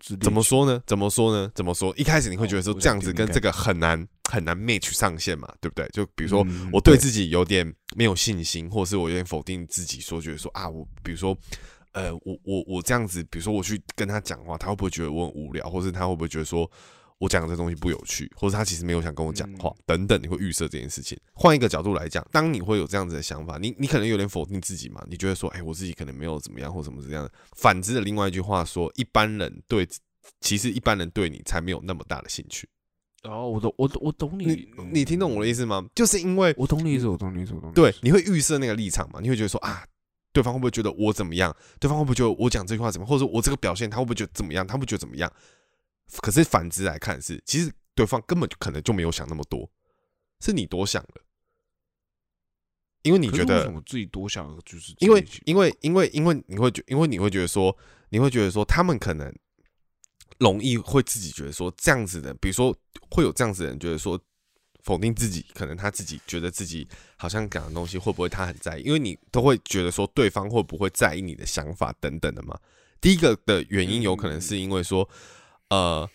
[0.08, 0.82] 好，怎么说呢？
[0.86, 1.50] 怎么说呢？
[1.54, 1.94] 怎么说？
[1.96, 5.88] 一开始你会觉得说这样子跟这个很难很难 match 上线嘛，对不对？
[5.92, 11.36] 就比如说我对自己有点没有信心，或者是我有点否定自己，说觉得说啊，我比如说。
[11.92, 16.70] 呃，我我我这样子，比如说我去跟他讲话，他会不会觉得我很无聊，或是他会不会觉得说
[17.20, 21.18] 我讲的这东西不有趣，或者他其实没有想跟我讲话等等，你会预设这件事情。
[21.35, 25.04] 换一个角度来讲，当你会有这样子的想法，你你可能有点否定自己嘛？
[25.06, 27.30] 你觉得说，哎，我自己可能没有怎么样，或什么这样。
[27.52, 29.87] 反之的另外一句话说，一般人对，
[30.40, 32.66] 其实一般人对你才没有那么大的兴趣。
[33.24, 35.87] 哦，我懂，我我懂你，你听懂我的意思吗？
[35.94, 37.70] 就是因为我懂你意思，我懂你意思，我懂。
[37.74, 39.20] 对，你会预设那个立场嘛？
[39.20, 39.85] 你会觉得说啊。
[40.33, 41.52] 对方会不会觉得我怎么样？
[41.80, 43.04] 对方会不会觉得我讲这句话怎么？
[43.04, 44.64] 或者说我这个表现，他会不会觉得怎么样？
[44.64, 45.28] 他会觉得怎么样？
[46.20, 49.70] 可是反之来看是，其实对方根本就可能就没有想那么多，
[50.40, 51.22] 是你多想了。
[53.02, 57.76] 因为你觉得我自己多想，就是因为因为因为因为你会觉，因为你会觉得说，
[58.10, 59.34] 你会觉得说，他们可能
[60.38, 62.76] 容易会自己觉得说，这样子的，比如说
[63.10, 64.20] 会有这样子的人觉得说。
[64.82, 68.82] 否定自己，可能他自己觉得自己好像讲的东西会不会他很在意？
[68.82, 72.58] 因为你都会觉得说对方会不会在意你的想法等等的嘛。
[72.98, 75.06] 第一个的原因有可能是因为说，
[75.70, 76.09] 呃，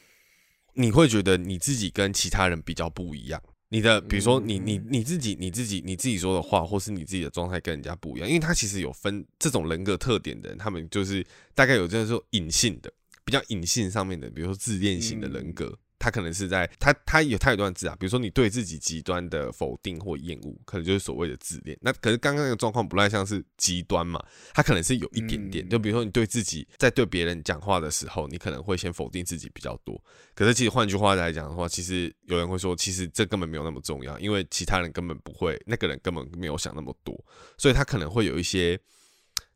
[0.75, 3.41] 你会觉得你自己跟其他人比较不一样。
[3.69, 8.29] 你的比如说你你你自己你自己你自己说的话，或是你自己的状态跟人家不一样。
[8.29, 12.93] 因为他其实有分这种人格特点的人，他们就是大概有这样说隐性的，
[13.25, 15.77] 比较隐性上面的，比如说自恋型的人格。
[15.97, 21.77] 他可能是在他他有他有段字啊，比如说你对自己极端的否定或厌恶，可能就是所谓的自恋。
[21.81, 25.67] 那可是刚刚那个状况不太像是极端嘛，他可能是有一点点。
[25.67, 29.99] 就比如说你对自己在对别人讲话的时候，你可能会先否定自己比较多。
[30.33, 37.17] 可是其实换句话来讲的话，其实有人会说，其实这根本没有那么重要，因为其他人根本不会，那个人根本没有想那么多，
[37.57, 38.79] 所以他可能会有一些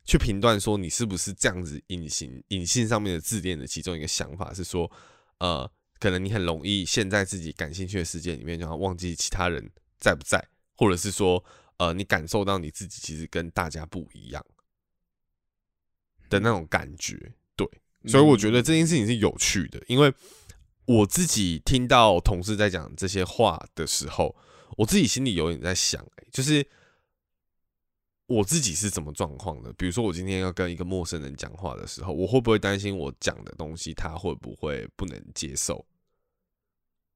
[0.05, 4.89] 去评断说你是不是这样子隐形隐性上面的自恋的其中一个想法是说，
[5.39, 5.69] 呃。
[5.99, 10.43] 可能你很容易陷在自己感兴趣的事件里面，然后忘记其他人在不在，
[10.75, 11.43] 或者是说，
[11.77, 14.45] 呃，你感受到你自己其实跟大家不一样
[16.29, 17.33] 的那种感觉。
[17.55, 17.67] 对，
[18.05, 20.13] 所以我觉得这件事情是有趣的，因为
[20.85, 24.35] 我自己听到同事在讲这些话的时候，
[24.77, 26.65] 我自己心里有点在想，哎，就是。
[28.29, 29.73] 我自己是怎么状况的？
[29.73, 35.83] 比如说，我今天要跟一个陌生人讲话的时候，我会不会担心我讲的东西他会不会不能接受，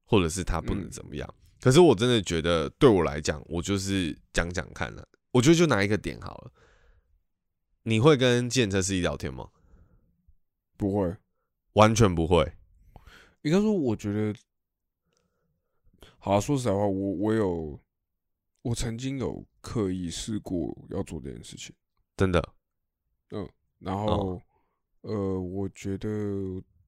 [0.04, 1.34] 或者是他不能怎么样？
[1.60, 5.08] 可是我真的觉得，对我来讲，我就是讲讲看了。
[5.30, 6.52] 我觉得就拿一个点好了。
[7.84, 9.50] 你会跟建车司机聊天吗？
[10.76, 11.16] 不会，
[11.74, 12.54] 完全不会。
[13.42, 14.34] 应该说，我觉得，
[16.18, 17.78] 好，说实在话，我我有。
[18.64, 21.76] 我曾经有刻意试过要做这件事情，
[22.16, 22.54] 真的，
[23.28, 23.46] 嗯，
[23.78, 24.40] 然后，
[25.02, 26.08] 呃，我觉得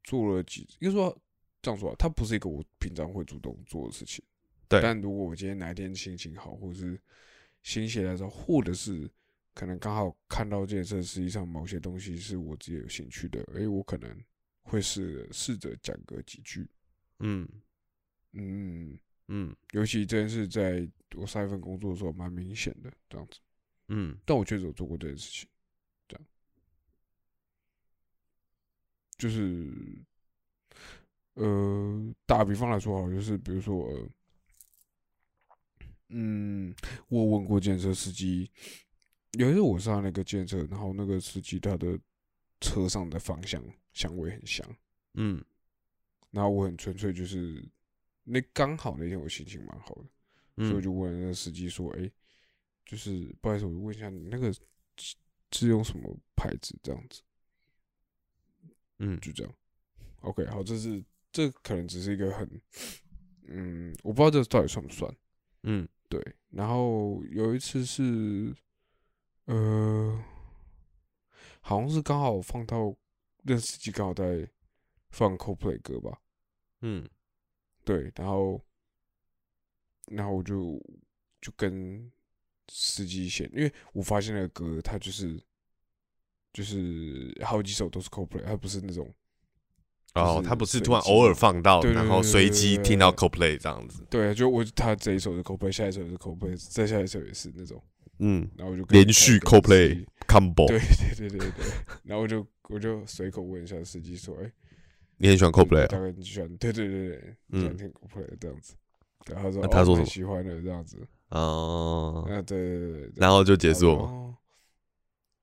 [0.03, 1.15] 做了几，应该说
[1.61, 4.25] 这样说，它不是一个我平常会主动做的事情，
[4.67, 4.81] 对。
[4.81, 6.99] 但如果我今天哪一天心情好，或者是
[7.63, 9.07] 心血来潮，或者是
[9.53, 14.19] 可能刚好看到这件事，实际上某些东西是我自己有兴趣的，哎，我可能
[14.63, 16.67] 会试试着讲个几句，
[17.19, 17.47] 嗯
[18.33, 18.99] 嗯。
[19.29, 23.41] 嗯，尤其这件事在我上一份工作的时候蛮明显的，这样子。
[23.89, 25.49] 嗯，但我确实有做过这件事情，
[26.07, 26.27] 这样，
[29.19, 30.05] 就是，
[31.35, 34.09] 呃，打比方来说，好，就是比如说，
[36.11, 36.73] 嗯，
[37.09, 38.49] 我问过建设司机，
[39.33, 41.99] 有一次我上那个建设，然后那个司机他的
[42.61, 43.61] 车上的方向
[43.93, 44.77] 香味很香，
[45.15, 45.45] 嗯，
[46.31, 47.69] 然后我很纯粹就是。
[48.29, 52.11] 那刚好那天我心情蛮好的，所以我就问那个司机说：“哎，
[52.85, 54.53] 就是不好意思，我问一下你那个
[55.53, 56.77] 是用什么牌子？
[56.83, 57.23] 这样子。”
[58.99, 59.55] 嗯，就这样。
[60.23, 62.61] OK，好，这是这可能只是一个很，
[63.45, 65.17] 嗯，我不知道这到底算不算。
[65.63, 66.21] 嗯，对。
[66.51, 68.53] 然后有一次是，
[69.45, 70.21] 呃，
[71.61, 72.97] 好像是刚好放到
[73.43, 74.51] 那司机刚好在
[75.11, 76.21] 放 CoPlay 歌吧。
[76.81, 77.09] 嗯。
[77.87, 78.61] 对，然后，
[80.09, 80.77] 然后我就
[81.41, 82.11] 就跟
[82.67, 85.41] 司机先，因为我发现那个歌，它就是
[86.53, 89.09] 就是好几首都是 CoPlay，它不是那种
[90.15, 94.05] 哦，它不是突然偶尔放到，然后随机听到 CoPlay 这样子。
[94.11, 97.81] 对，就我他这一首是 CoPlay，下一首是 CoPlay，再下一首也是那种，
[98.19, 101.65] 嗯，然后我就连续 CoPlay combo，对对对对对，
[102.03, 104.53] 然后我就我就随口问一下司机说，哎。
[105.19, 108.75] 你很喜欢 CoPlay，大概你喜欢，对对对对，喜欢听 CoPlay 这样子。
[109.25, 110.99] 对，他说他说什么喜欢的这样子。
[111.31, 114.35] 哦，啊，对对对，然后就结束了。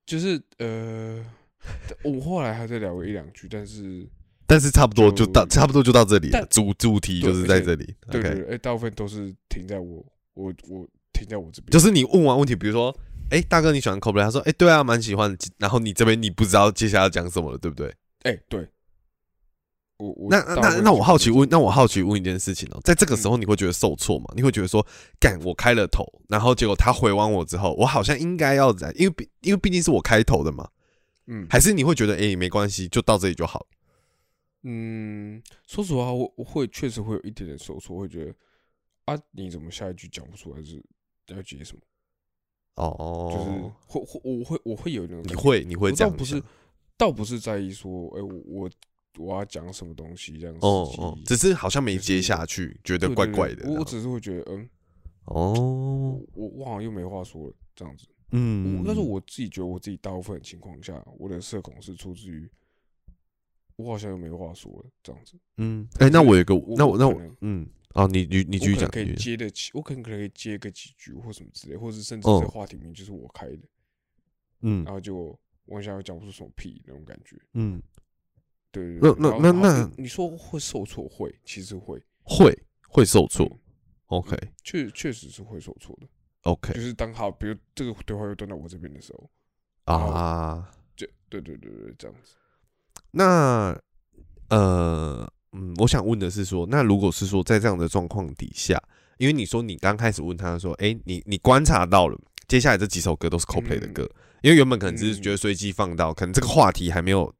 [0.05, 1.25] 就是呃，
[2.03, 4.07] 我后来还在聊过一两句，但是
[4.45, 6.45] 但是差不多就到差不多就到这里了。
[6.49, 7.95] 主主题就是在这里。
[8.11, 10.05] 对对，哎，大部分都是停在我
[10.35, 11.71] 我我停在我这边。
[11.71, 12.95] 就是你问完问题，比如说，
[13.31, 15.35] 哎，大哥你喜欢 c o p l a y 他说，哎，对啊，蛮喜欢。
[15.57, 17.93] 然后你这边你不知道接下来要讲什么了，对不对？
[18.23, 18.67] 哎，对。
[20.29, 24.25] 那那那我好奇问，那我好奇问一件事情哦，在这个时候你会觉得受挫吗？
[24.35, 24.85] 你会觉得说，
[25.19, 30.67] 干我开了头，然后结果他回完我之后，我好像应该要在，因为毕因为毕竟是我开头的嘛，
[31.27, 33.65] 嗯，还是你会觉得，哎，没关系，就到这里就好。
[34.63, 38.33] 嗯，说实话，我我会确实会有一点点受挫，会觉得
[39.05, 40.83] 啊，你怎么下一句讲不出来，是
[41.27, 41.81] 要接什么？
[42.75, 43.49] 哦，就是
[43.87, 46.43] 会会我会我会有那种，你会你会这样，不是，
[46.97, 48.63] 倒不是在意说，哎，我。
[48.63, 48.69] 我
[49.29, 50.65] 要讲什么东西这样子？
[50.65, 53.69] 哦哦，只是好像没接下去，觉得怪怪的。
[53.71, 54.69] 我只是会觉得，嗯，
[55.25, 58.07] 哦，我我好像又没话说了这样子。
[58.31, 62.49] 嗯，但是我自己觉得，我自己大部分情况下，我的社恐是出自于
[63.75, 65.37] 我好像又没话说了这样子。
[65.57, 73.59] 嗯，哎，那我有个，那我那我，嗯，哦，你你你继续讲，可以接得起，我可能可以接个几句或什么之类，或者甚至这话题名就是我开的，
[74.61, 77.79] 嗯，然后就我一下又讲不出什么屁那种感觉，嗯。
[78.73, 81.07] 对，那那那那，你说会受挫？
[81.07, 82.51] 会，其实会，会
[82.89, 83.47] 会受挫。
[84.07, 86.07] OK，确确实是会受挫的。
[86.41, 89.29] OK，就是当好，比如这个对话又端到我这边的时候
[89.93, 92.33] 啊，就对对对对，这样子。
[93.11, 93.79] 那
[94.49, 98.81] 呃嗯，我想问的是说，那如果是说在这样的状况底下，
[99.19, 104.09] 因为你说你刚开始问他说，哎，你你观察到了，接下来这几首歌都是 CoPlay 的歌，
[104.41, 107.31] 因为原本可能只是觉得随机放到，可能这个话题还没有。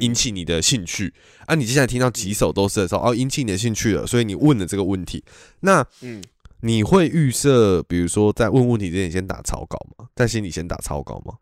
[0.00, 1.12] 引起你的兴趣
[1.46, 1.54] 啊！
[1.54, 5.22] 你接下来听到几首都是的时候，哦，引起你的兴趣了，所以你问了这个问题。
[5.60, 6.22] 那，嗯，
[6.60, 10.08] 你会预设，比如说在问问题之前先打草稿吗？
[10.14, 11.34] 在心里先打草稿吗？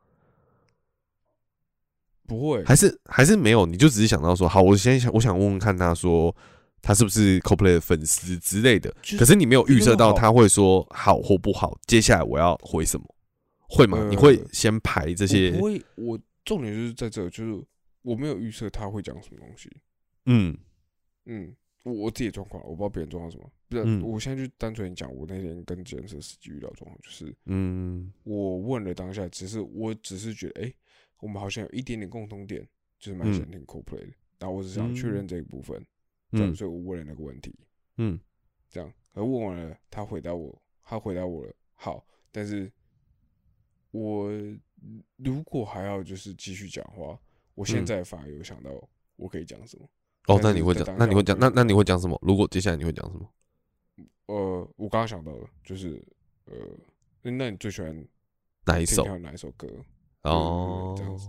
[2.27, 3.65] 不会，还是还是没有？
[3.65, 6.35] 你就只是想到说，好，我先想，我想问问看他说
[6.81, 8.93] 他是不是 CoPlay 的粉丝之类的。
[9.17, 13.07] 可是你没有预设到他会说好或不好，接下来我要回什么？
[13.69, 14.05] 会吗？
[14.11, 15.53] 你会先排这些？
[15.53, 17.65] 不会，我重点就是在这，就是。
[18.03, 19.71] 我没有预测他会讲什么东西，
[20.27, 20.57] 嗯。
[21.25, 30.75] 嗯，我我自己状况，我不知道别人状况什么，不是，我现在就单纯讲我那天跟健身司机遇到状况，就是，嗯，我问了当下，只是我只是觉得，哎，
[31.21, 35.81] 我们好像有一点点共同点，就是蛮想听 CoPlay 的，然后我只想确认这一部分，
[36.33, 37.55] 嗯，所以我问了那个问题，
[37.99, 38.19] 嗯，
[38.69, 42.69] 这样，而问完了，他回答我，他回答我了，好，但是
[43.93, 44.29] 我
[45.19, 47.17] 如果还要就是继续讲话。
[47.55, 48.71] 我现在反而有想到
[49.17, 49.89] 我可以讲什么
[50.27, 50.97] 哦，那你会讲？
[50.99, 51.39] 那你会讲？
[51.39, 52.19] 那那你会讲什么？
[52.23, 53.29] 如果接下来你会讲什么？
[54.27, 56.03] 呃，我刚刚想到了，就是
[56.45, 56.55] 呃，
[57.23, 58.07] 那你最喜欢
[58.65, 59.05] 哪一首？
[59.19, 59.69] 哪一首歌？
[60.23, 61.29] 哦，这样子。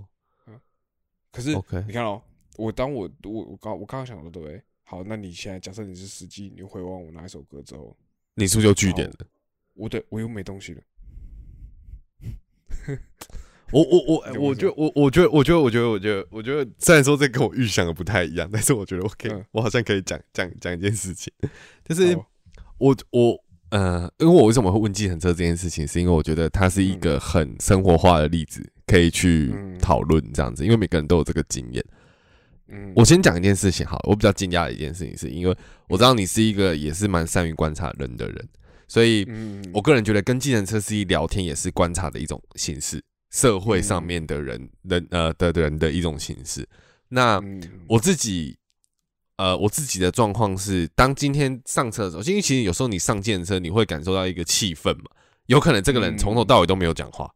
[1.32, 1.56] 可是
[1.88, 2.22] 你看哦，
[2.58, 4.62] 我当我我我刚我刚刚想到对不对？
[4.84, 7.98] 好，那你现在假设你是司机，你回望我哪一首歌之后，
[8.36, 9.16] 你是不是就据点了？
[9.74, 10.82] 我对我又没东西了。
[13.74, 21.34] 我我我，我觉得我我觉得我觉得我觉得我觉得我觉得，虽然说这跟我预想的不太一样，但是我觉得我可以，我好像可以讲讲讲一件事情，
[21.84, 22.16] 就是
[22.78, 31.84] 我我呃，因为我为什么会问计程车这件事情，是因为我觉得它是一个很生活化的例子，可以去讨论这样子，因为每个人都有这个经验。
[32.68, 35.58] 嗯，我先讲一件事情好，我比较惊讶的一件事情，是因为
[35.90, 38.48] 我知道你是一个也是蛮善于观察人的人，
[38.88, 39.28] 所以
[39.74, 43.04] 我个人觉得跟计程车司机聊天也是观察的一种形式。
[43.34, 46.66] 社会上面的人，人呃的人的一种形式。
[47.10, 47.42] 那
[47.88, 48.56] 我自己，
[49.38, 55.06] 呃，我自己的状况是，当今天上车的时候，因为其实有时候你上健身，你会感受到一个气氛嘛，
[55.48, 57.28] 有可能这个人从头到尾都没有讲话，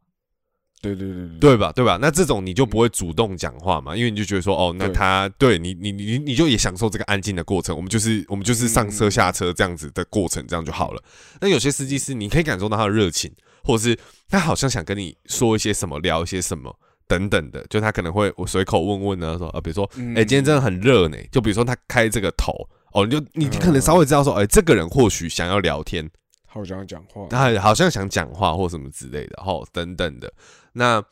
[0.80, 1.72] 对对对对，对吧？
[1.72, 1.98] 对吧？
[2.00, 11.02] 那这种你就不会主动讲话嘛，因为你就觉得说，哦，那他对你，你你你就也享受这个安静的过程，我们就是我们就是上车下车这样子的过程，这样就好了。
[11.40, 13.32] 那有些司机是你可以感受到他的热情。
[13.68, 13.94] 或是
[14.30, 16.74] 他好像想跟你说一些什么，聊一些什么
[17.06, 19.84] 等等的，就他可能会我随口问问呢，说啊，比如说，
[20.16, 26.10] 哎，今天真的很热呢，就比如说他开这个头，哦，你就你可能稍微知道说，哎，这个人或许想要聊天，
[26.46, 30.32] 好想讲话，他好像想讲话或什么之类的，哦，等等的，
[30.72, 31.04] 那。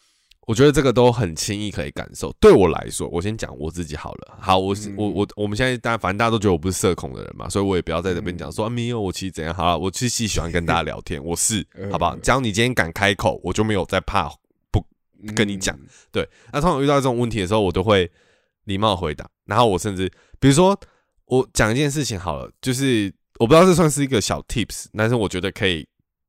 [0.47, 2.33] 我觉得这个都很轻易可以感受。
[2.41, 4.39] 对我来说，我先讲我自己好了。
[4.41, 9.53] 好，我是我我我们现在大家反正大家都觉得我不是社恐的人嘛，所以我也不要在这边讲说啊没有，我其实怎样。
[9.53, 12.17] 好了，我其实喜欢跟大家聊天，我是 好不好？
[12.17, 14.33] 只要你今天敢开口，我就没有再怕
[14.71, 14.87] 不
[15.35, 15.77] 跟你讲。
[16.13, 18.09] 对，那通常遇到这种问题的时候，我都会
[18.65, 19.29] 礼貌回答。
[19.47, 20.79] 然后我甚至比如说
[21.25, 25.85] 我讲一件事情好了，就是我不知道这算是一个小 tips，但是我觉得可以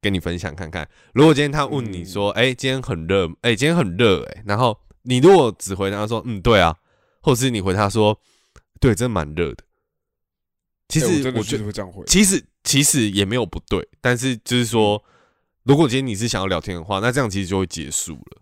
[0.07, 0.87] 跟你分享看看。
[1.13, 6.73] 如果今天他问你说，哎，今天很热，哎，今天很热，哎，然后你如果只回答说，嗯，对啊，
[7.21, 8.17] 或者是你回答说，
[8.79, 9.63] 对，真的蛮热的。
[10.87, 15.03] 其实我觉得会这样回，其实其实也没有不对，但是就是说，
[15.63, 18.41] 如果今天你是想要聊天的话，那这样其实就会结束了。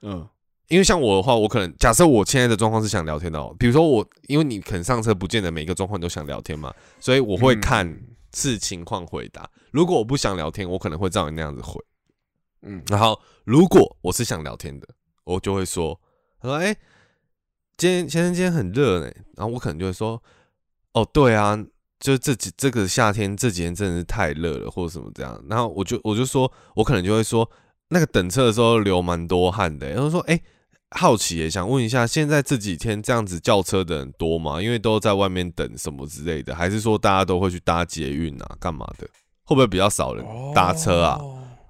[0.00, 0.28] 嗯。
[0.68, 7.86] 因为像我的话，我可能假设我现在的状况是想聊天的哦，比如说我，因为你可能上车不见得每一个状况都想聊天嘛，所以我会看
[8.34, 9.50] 视情况回答。
[9.70, 11.80] 如果我不想聊天，我可能会照你那样子回，
[12.62, 12.82] 嗯。
[12.88, 14.88] 然后如果我是想聊天的，
[15.24, 16.00] 我就会说，
[16.40, 16.76] 他说：“哎，
[17.76, 20.22] 今天先生今天很热呢。”然后我可能就会说
[20.94, 21.56] ：“哦，对啊，
[22.00, 27.50] 就这几这个夏天这几天真的是太热了，或者什么这样。”然后我就我就说，我可能就会说，
[27.88, 29.90] 那个等车的时候流蛮多汗的。
[29.90, 30.40] 然后说：“哎。”
[30.94, 34.60] 好奇也想问一下，现在这几天这样子叫车的人多吗？
[34.60, 39.06] 因为都在外面等什么之类的，还是说大家都会去搭捷运啊，干嘛的？
[39.44, 40.24] 会不会比较少人
[40.54, 41.18] 搭车啊？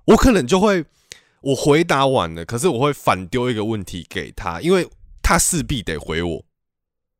[0.06, 0.84] 我可能就会，
[1.40, 4.88] 我回答完了，可是我会反丢一个问题给他，因为
[5.22, 6.44] 他势必得回我。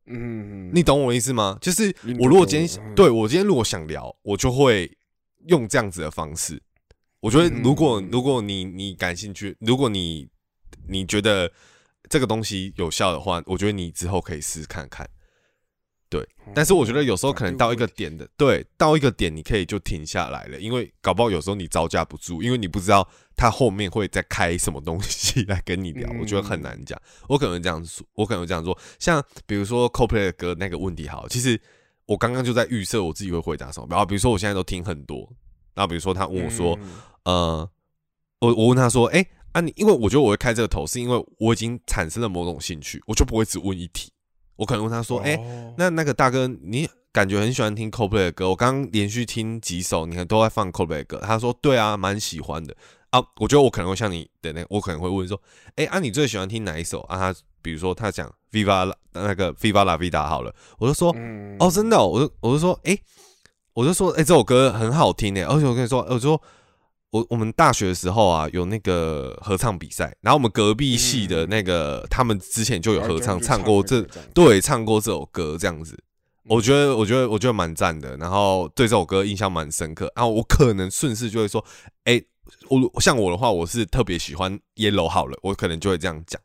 [0.06, 1.56] 嗯，你懂我意思吗？
[1.60, 4.90] 就是我如果今天对我今天如果想聊，我就会
[5.46, 6.60] 用这样子的方式。
[7.20, 10.28] 我觉得如果如果你你感兴趣，如果你
[10.88, 11.50] 你觉得。
[12.12, 15.08] 这个东西有效的话，我觉得你之后可以试试看看。
[16.10, 27.00] 对，但是我觉得有时候可能到一个点的，对，到一个点你可以就停下来了，因为搞不好有时候你招架不住，因为你不知道他后面会再开什么东西来跟你聊，我觉得很难讲。
[27.28, 31.58] 我可能这样说，我可能这样说，像比如说 CoPlay 的歌那个问题，好，其实
[32.04, 33.86] 我刚刚就在预设我自己会回答什么。
[33.88, 35.26] 然后比如说我现在都听很多，
[35.72, 36.78] 然后比如说他问我说，
[37.24, 37.66] 呃，
[38.40, 39.26] 我我问他说，哎。
[39.52, 44.10] 啊，你因为我觉得我会开这个头，是因为我已经产生了某种兴趣，我就不会只问一题。
[44.56, 45.36] 我可能问他说：“哎，
[45.76, 48.48] 那那个大哥，你感觉很喜欢听 Coldplay 的歌？
[48.48, 52.74] 我刚刚连续听几首，你看都在放 Coldplay 的歌。”他说：“对啊，蛮喜欢的
[53.10, 55.40] 啊。”我觉得我可能会像你的那，我可能会问说
[55.76, 61.14] ：“哎，啊，你最喜欢听哪一首啊？”他比如说他讲 Viva 那个 Viva La Vida 好了，我就说
[61.58, 62.96] ：“哦，真的，我就我就说，哎，
[63.74, 65.42] 我就说，哎，这首歌很好听诶。
[65.42, 66.40] 而且我跟你说，我说。”
[67.12, 74.00] 我我们大学的时候啊，有那个合唱比赛，然后我们隔壁系的那个他们之前就有合唱唱过这
[74.32, 76.02] 对唱过这首歌这样子，
[76.46, 80.10] 我觉得我觉得我觉得蛮赞的，然后对这首歌印象蛮深刻。
[80.16, 81.62] 然后我可能顺势就会说，
[82.04, 82.18] 哎，
[82.70, 86.40] 我像我的话，我是特别喜欢 Yellow 好了，我可能就会这样讲，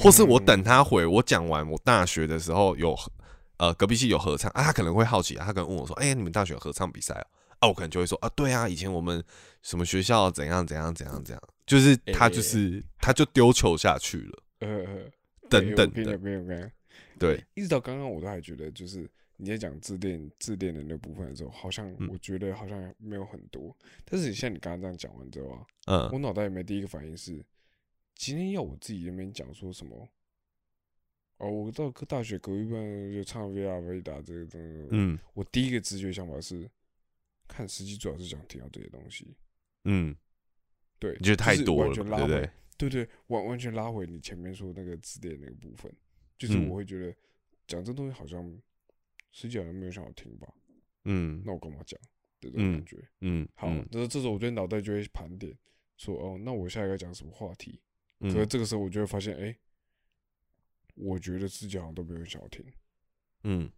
[0.00, 2.98] 或是我等他回我讲完我大学的时候有
[3.58, 7.24] 呃隔壁系有合唱啊，他可能会好奇啊，他可能问我说，哎，你们大学合唱比赛啊？
[7.60, 9.22] 啊，我可能就会说啊，对啊，以前我们。
[9.64, 15.10] 什么学校怎样怎样怎样怎样，就是他就是他就丢球下去了，呃，
[15.48, 16.70] 等等的，没有没有，
[17.18, 23.74] 对，一直到刚刚我都还觉得，就是你在讲自恋自恋的那部分的时候，好像我觉得好像没有很多，
[24.04, 27.42] 但是像你刚刚这样讲完之后啊，嗯，我脑袋里面第一个反应是，
[28.14, 30.06] 今天要我自己那边讲说什么，
[31.38, 36.70] 哦，我到大学隔壁班就唱 V R V 打这个东西，嗯，我第一个直觉想法是，
[37.48, 39.36] 看司机主要是想听到这些东西。
[39.84, 40.14] 嗯，
[40.98, 42.50] 对，你觉得太多了，对不对？
[42.76, 45.94] 对对，完完全拉回你前面说那个字典那个部分，
[46.38, 47.16] 就是我会觉得
[47.66, 48.42] 讲这东西好像
[49.32, 50.52] 实际上没有想要听吧。
[51.04, 52.00] 嗯，那我干嘛讲？
[52.40, 55.56] 这种感觉，嗯，好，这这时候我觉得脑袋就会盘点，
[55.96, 57.80] 说哦，那我下一个讲什么话题？
[58.20, 59.56] 可是这个时候我就会发现，哎，
[60.94, 62.62] 我觉得自己好像都没有想要听。
[63.44, 63.70] 嗯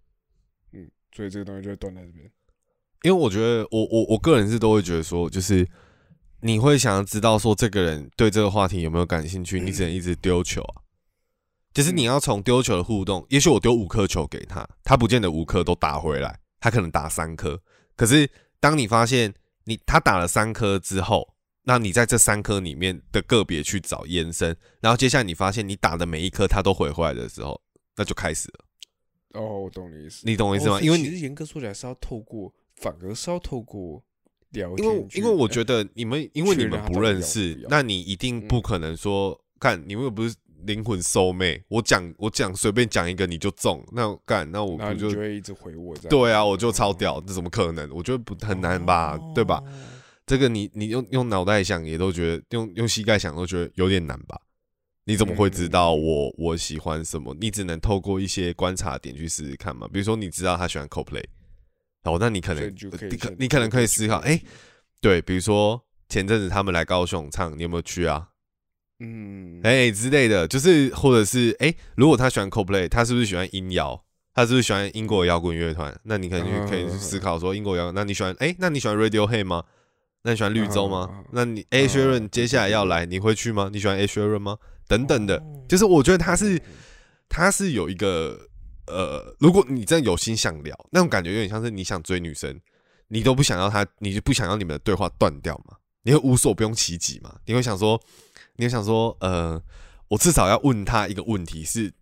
[0.73, 2.29] 嗯，所以这个东西就会断在这边。
[3.07, 5.67] 因为我觉得，我我我个人是都会觉得说，就是。
[6.41, 9.59] 你会想要知道说这个人对这个话题有没有感兴趣？
[9.59, 10.85] 你只能一直丢球啊，
[11.73, 13.27] 就是你要从丢球的互动。
[13.31, 17.61] 也许我丢五颗球给他，他不见得五颗都打回来，他可能打三颗。
[17.97, 18.31] 可是
[18.61, 19.33] 当你发现
[19.65, 21.35] 你他打了三颗之后，
[21.65, 27.61] 那你在这三颗里面的个别去找延伸，然后接下来你发现你打的每一颗他都回回来的时候，
[27.97, 29.41] 那就开始了。
[29.41, 30.81] 哦，我懂你意思，你懂我意思吗？
[30.81, 34.03] 因为其实严格说起来是要透过，反而是要透过
[34.51, 34.77] 聊。
[34.77, 45.97] 因为因为我觉得你们因为你们不认识，那你一定不可能说干，你们又不是灵魂收妹，我讲我讲随便讲一个你就中，那干那我不就会一直回我？
[46.09, 47.91] 对啊，我就超屌，这怎么可能？
[47.93, 49.63] 我觉得不很难吧，对吧？
[50.27, 54.41] 这个你你用用脑袋想也都觉得用用膝盖想都觉得有点难吧？
[55.05, 57.33] 你怎么会知道我我喜欢什么？
[57.41, 59.87] 你只能透过一些观察点去试试看嘛。
[59.93, 61.23] 比如说你知道他喜欢 CoPlay。
[62.07, 62.75] 哦，那你可能
[63.11, 64.41] 你可你可能可以思考，哎，
[65.01, 68.29] 对，比如说前阵子他们来高雄唱，你有没有去啊？
[69.01, 74.03] 嗯，哎之类的，就是或者是哎，如果他喜欢 CoPlay，他是不是喜欢音摇？
[74.33, 75.99] 他是不是喜欢英国摇滚乐团？
[76.05, 78.35] 那你可能可以去思考说，英国摇滚，那你喜欢？
[78.39, 79.65] 哎，那你喜欢 Radiohead 吗？
[80.23, 81.25] 那你喜欢绿洲吗？
[81.33, 83.71] 那你 A Sharon 接下来要来，你会去吗？
[83.73, 84.59] 你喜欢 A Sharon 吗？
[84.89, 86.61] 等等的，就是我觉得他是
[87.29, 88.49] 他是有一个
[88.87, 92.61] 呃，如果你真的有心想聊，那种感觉有点像是你想追女生，
[93.09, 95.77] 你都不想要她，你就不想要你们的对话断掉嘛？
[96.03, 97.39] 你会无所不用其极嘛？
[97.47, 98.01] 你会想说，
[98.57, 99.61] 你会想说，呃，
[100.09, 101.93] 我至少要问他一个问题，是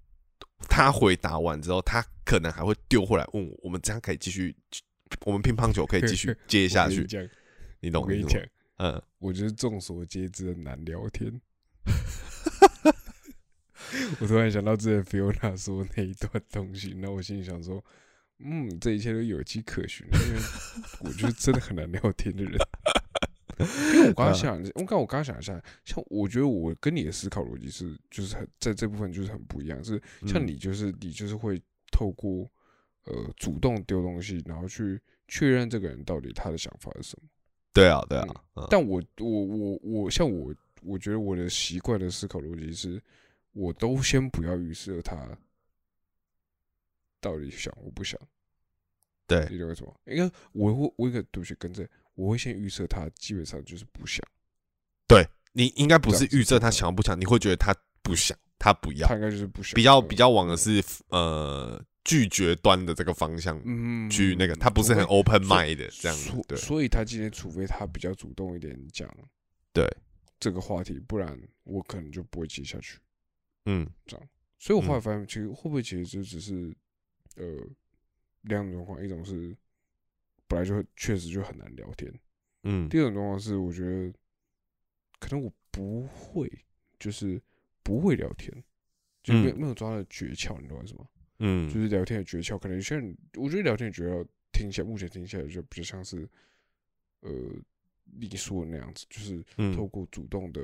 [0.69, 4.55] 他回答完之后，他可能还会丢回来问我，我们这样可以继续，
[5.25, 7.07] 我们乒乓球可以继续 接下去。
[7.81, 8.03] 你懂？
[8.03, 8.41] 我跟你讲，
[8.77, 11.41] 嗯，我觉得众所皆知的难聊天。
[14.21, 17.85] 我突然想到之前 Fiona 说那一段东西，那我心里想说，
[18.39, 20.41] 嗯，这一切都有迹可循，因为
[21.01, 22.59] 我觉得真的很难聊天的人。
[23.95, 29.83] 因为我刚刚想，我刚我刚刚想一下，像我觉得我跟你的思考逻辑是，就是很在这部分就是很不一样。
[29.85, 31.63] 是像你，就是你就是会
[31.93, 32.51] 透过
[33.05, 37.29] 呃主动丢东西，然后去确认这个人到底他的想法是什么。
[37.73, 38.27] 对啊，对啊。
[38.69, 43.01] 但我我我我像我，我觉得我的习惯的思考逻辑是，
[43.55, 45.27] 我都先不要预设他
[47.21, 48.21] 到底想我不想。
[49.27, 50.01] 对，你知道为什么？
[50.05, 51.89] 因为我会我一个读学跟着。
[52.17, 54.25] 我会先预设他基本上就是不想，
[55.09, 69.13] 对你应该不是预设他想不想，你会觉得他不想，他不要，他应该就是不想，比较比较往的是呃拒绝端的这个方向嗯去那个，他不是很 open mind 的这样子，对，所以他今天除非他比较主动一点讲，
[69.73, 69.85] 对
[70.39, 73.01] 这个话题，不然我可能就不会接下去，
[73.67, 76.75] 嗯，这样，所以我后来发现，其实会不会其实就只是
[77.37, 77.67] 呃
[78.43, 79.57] 两种状况，一种是。
[80.47, 82.13] 本来就确实就很难聊天，
[82.65, 82.87] 嗯。
[82.91, 84.13] 第二种状况是，我觉得
[85.19, 86.49] 可能我不会，
[86.99, 87.41] 就是
[87.83, 88.53] 不会聊天，
[89.23, 91.09] 就没有没有抓到诀窍，你懂我意思吗？
[91.39, 96.29] 嗯，就是聊天的诀窍，可能有些人，我觉得聊天的诀窍听起来，目前听起来就比较像是，
[97.21, 97.33] 呃，
[98.05, 99.43] 你说的那样子，就是
[99.75, 100.63] 透过主动的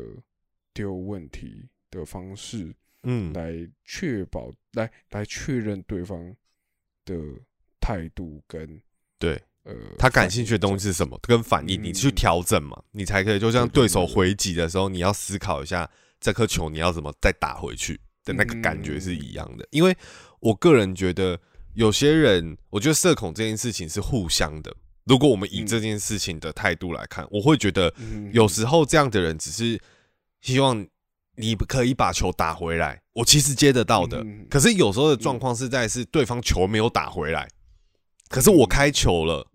[0.74, 2.72] 丢问题的方式，
[3.03, 3.53] 嗯，来
[3.84, 6.34] 确保，来来确认对方
[7.05, 7.14] 的
[7.80, 8.80] 态度跟
[9.18, 9.40] 对。
[9.62, 11.18] 呃，他感兴趣的东西是什么？
[11.22, 13.38] 跟反应，你去调整嘛，你才可以。
[13.38, 15.88] 就像对手回击的时候，你要思考一下
[16.18, 19.68] 这颗球你要怎么再打回去的那个感觉是一样的。
[19.70, 19.94] 因为
[20.40, 21.38] 我个人觉得，
[21.74, 24.74] 有些人，我觉得社恐这件事情是互相的。
[25.05, 27.92] 如果我们以这件事情的态度来看，我会觉得
[28.32, 29.78] 有时候这样的人只是
[30.40, 30.86] 希望
[31.41, 33.01] 你可以把球打回来。
[33.14, 37.49] 我其实接得到的，可是有时候的状况是在是对方球没有打回来，
[38.28, 39.47] 可是我开球了。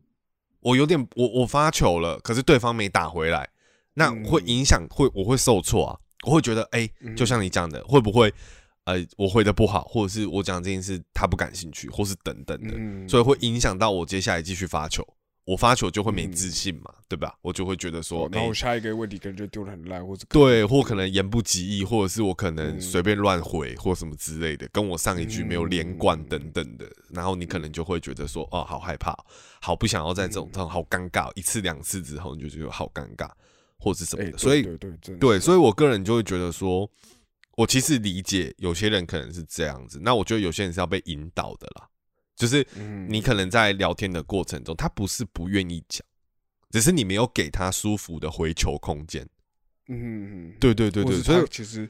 [0.61, 3.47] 我有点，我我发球了，可是对方没打回来，
[3.93, 8.33] 那会影响，会我会受挫啊，我会觉得，哎，就像你讲的，会不会，
[8.85, 12.73] 呃，我回的不好，或者是我讲这件事他不感兴趣，或是等等的，
[13.07, 15.07] 所以会影响到我接下来继续发球。
[15.45, 17.37] 我发球就会没自信嘛，对吧？
[17.41, 29.15] 我就会觉得说，然后下一个问题可能就丢的很烂，或者对，或可能言不及义，或者是我可能随便乱回或什么之类的，跟我上一句没有连贯等等的，然后你可能就会觉得说，哦，好害怕，
[29.61, 33.29] 好不想要在这种，好尴尬，一次两次之后你就觉得好尴尬，
[33.77, 36.89] 或者是什么的，所以对对对，所以我个人就会觉得说，
[37.55, 41.87] 我其实理解有些人可能是这样子，那我觉得有些人是要被引导的啦。
[42.35, 42.65] 就是
[43.07, 46.05] 你可能在聊天的过程中，他不是不愿意讲，
[46.71, 49.27] 只是你没有给他舒服的回球空间。
[49.87, 51.89] 嗯，对对对对，所以其实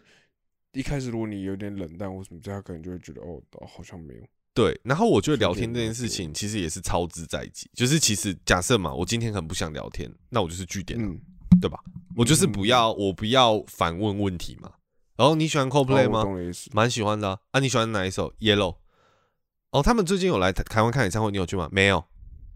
[0.74, 4.22] 一开始如果你有点冷淡或什么，他可能就会觉得哦，好像没有。
[4.54, 11.00] 对，然后我觉得聊天这件事情其实也是操之在即，就是其实假设嘛，我今天很不想聊天，那我就是据点，
[11.60, 11.78] 对吧？
[12.16, 14.72] 我就是不要，我不要反问问题嘛。
[15.18, 16.24] 然后你喜欢 CoPlay 吗？
[16.74, 17.60] 蛮喜欢的啊。
[17.60, 18.76] 你喜欢哪一首？Yellow。
[19.76, 21.68] 哦，他们最近有来台台湾看演唱会，你有去吗？
[21.70, 22.02] 没有，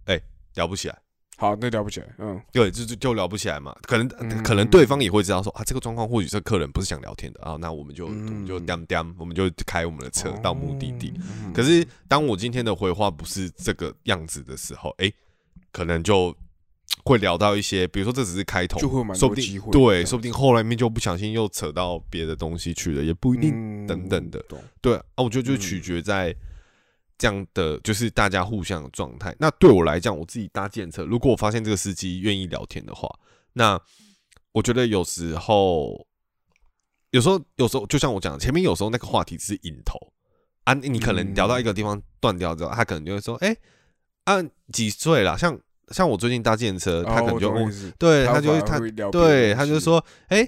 [0.05, 0.17] 哎，
[0.55, 0.97] 聊不起来。
[1.35, 3.75] 好，那聊不起来，嗯，对，就就就聊不起来嘛。
[3.81, 4.07] 可能
[4.41, 11.13] 可能对方也会知道说啊，这个状况或许这客人不是想聊天的啊，那我们就我们就掂掂，我们就开我们的车到目的地。
[11.53, 15.11] 可是当我今天的回话不是这个样子的时候，哎，
[15.73, 16.33] 可能就
[17.03, 24.41] 会聊到一些，比如说这只是开头，就会蛮多机会，对，说不定后来面就不小心又扯到别的东西去了，也不一定，等等的。
[24.81, 26.33] 对啊，我觉得就取决在。
[27.19, 29.35] 这样的就是大家互相的状态。
[29.37, 33.07] 那对我来讲，我自己搭建车，如果我发现这个司机愿意聊天的话，
[33.53, 33.79] 那
[34.53, 36.07] 我觉得有时候，
[37.11, 39.99] 有时候，有时候，就像我讲前面，有时候那个话题是引头
[40.63, 43.55] 啊，你可能聊到一个地方断掉之后，他可能就会说：“哎，
[44.23, 44.41] 啊
[44.71, 45.59] 几岁了？”像
[45.89, 48.79] 像我最近搭建车，他可能就问，对他就会他
[49.11, 50.47] 对他就说：“哎，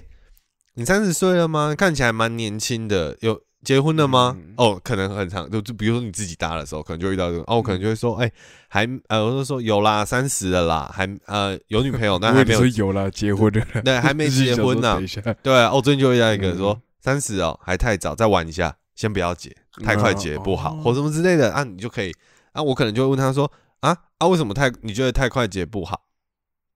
[0.74, 1.74] 你三十岁了吗？
[1.76, 4.36] 看起来蛮年轻的。”有结婚了吗？
[4.56, 8.30] 哦，可能很长，就就比如说你自己搭的时候，可能就遇到这个，哦，我可能就会说，哎，
[8.68, 15.00] 还呃，我就说有啦，三十了啦，还呃有女朋友，那还没有有啦，结婚的， 对，还没结婚呢。
[15.42, 19.54] 对，哦，最近就遇到一个说三十哦，还太早，再玩一下，先不要结，
[19.84, 22.12] 太快结不好，或什么之类的啊，你就可以
[22.52, 23.50] 啊，我可能就会问他说，
[23.80, 26.00] 啊啊，为什么太你觉得太快结不好？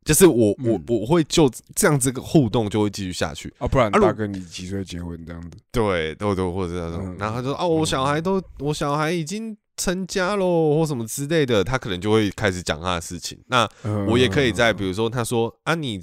[0.07, 5.59] 就是我我我会就这样子个互动就会继续下去啊，不然大哥你几岁结婚这样子？
[5.73, 13.37] 对，都都或者那种，然后他说哦，我小孩都我小孩已经成家喽，或什么之类的，他可能就会开始讲他的事情。
[13.49, 13.69] 那
[14.09, 16.01] 我也可以在比如说他说啊你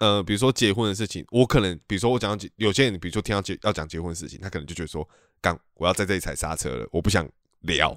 [0.00, 5.06] 呃比如说结婚的事情，我可能比如说我讲有些人比如说听到结要讲结婚的事情，他可能就觉得说
[5.42, 7.28] 刚我要在这里踩刹车了，我不想
[7.60, 7.94] 聊。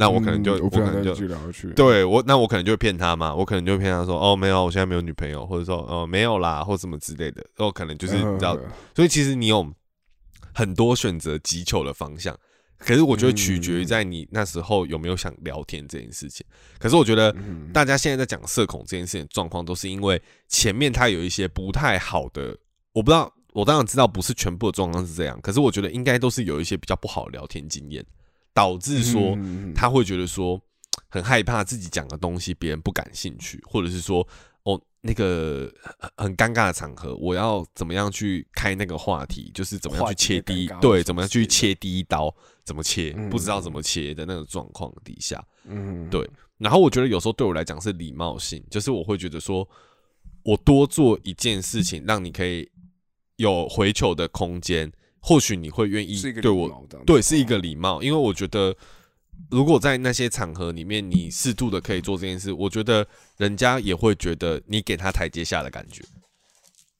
[0.00, 1.12] 那我可能就我可能就
[1.74, 8.56] 对我那我可能就会骗他嘛，我可能就骗他说哦没有，我现在没有女朋友，或者说哦没有啦，或什么之类的，哦可能就是你知道，
[8.94, 9.68] 所以其实你有
[10.54, 12.38] 很多选择击球的方向，
[12.78, 16.46] 可是我觉得取决于在你那时候有没有想聊天这件事情。
[16.78, 17.34] 可是我觉得
[17.72, 22.56] 大家现在在讲社恐这件事情状况，都是因为前面他有一些不太好的，
[22.92, 28.06] 我不知道，我当然知道不是全部的状况是这样，可是我觉得应该都是有一些比较不好聊天经验。
[28.58, 29.38] 导致说
[29.72, 30.60] 他会觉得说
[31.08, 34.26] 很害怕自己讲的东西别人不感兴趣，或者是说
[34.64, 35.72] 哦那个
[36.16, 42.34] 很尴尬的场合，我要怎么样去开那个话题，就是怎么样去切第一对，怎么样去切第一刀，
[42.64, 46.28] 怎么切不知道怎么切的那个状况底下，嗯，对。
[46.56, 49.66] 然后我觉得有时候对我来讲是礼貌性，就是我会觉得说
[50.42, 52.68] 我多做一件事情，让你可以
[53.36, 54.92] 有回球的空间。
[55.20, 58.74] 或许你会愿意对我对是一个礼貌，因为我觉得
[59.50, 63.06] 如果在那些场合里面，你适度的可以做这件事，我觉得
[63.36, 66.02] 人家也会觉得你给他台阶下的感觉。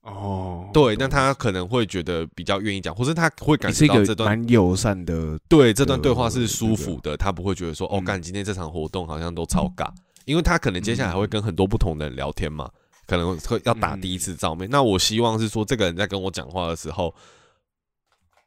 [0.02, 9.90] 哦，对，那他可能会觉得比较愿意讲，或是他会感觉到这段蛮友善的，对这段对话是舒服的，他不会觉得说哦，干今天这场活动好像都超尬，
[10.24, 12.70] 因为他可能接下来会跟很多不同的人聊天嘛，
[13.06, 14.68] 可能会要打第一次照面。
[14.70, 17.14] 那我希望是说，这个人在跟我讲话的时候。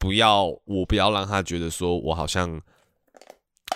[0.01, 2.59] 不要，我不要让他觉得说我好像，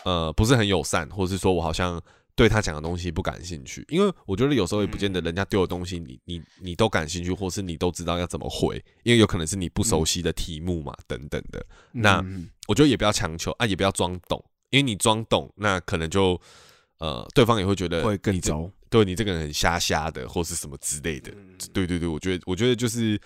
[0.04, 2.02] 呃，不是很友善，或者是说我好像
[2.34, 3.86] 对他讲的东西不感兴趣。
[3.90, 11.64] 因为我觉得有时候也不见得人家丢的东西，你你你都感兴趣，或是你都知道要怎么回，因为有可能是你不熟悉的题目嘛，等等的。
[11.92, 12.26] 那
[12.68, 16.42] 我觉得也不要强求啊，也不要装懂，因为你装懂，那可能就
[16.98, 21.32] 呃，对方也会觉得会更糟，对你这个人很瞎瞎的，或是什么之类的。
[21.72, 23.22] 对对对，我觉得我觉得就是。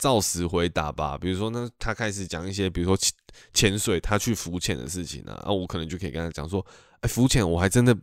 [0.00, 3.12] 照实回答吧，比如说呢，他开始讲一些，比如说潜
[3.52, 6.64] 潜水，他去浮潜的事情啊，那我可能就可以跟他讲说，
[7.02, 7.96] 哎，浮潜我还真的，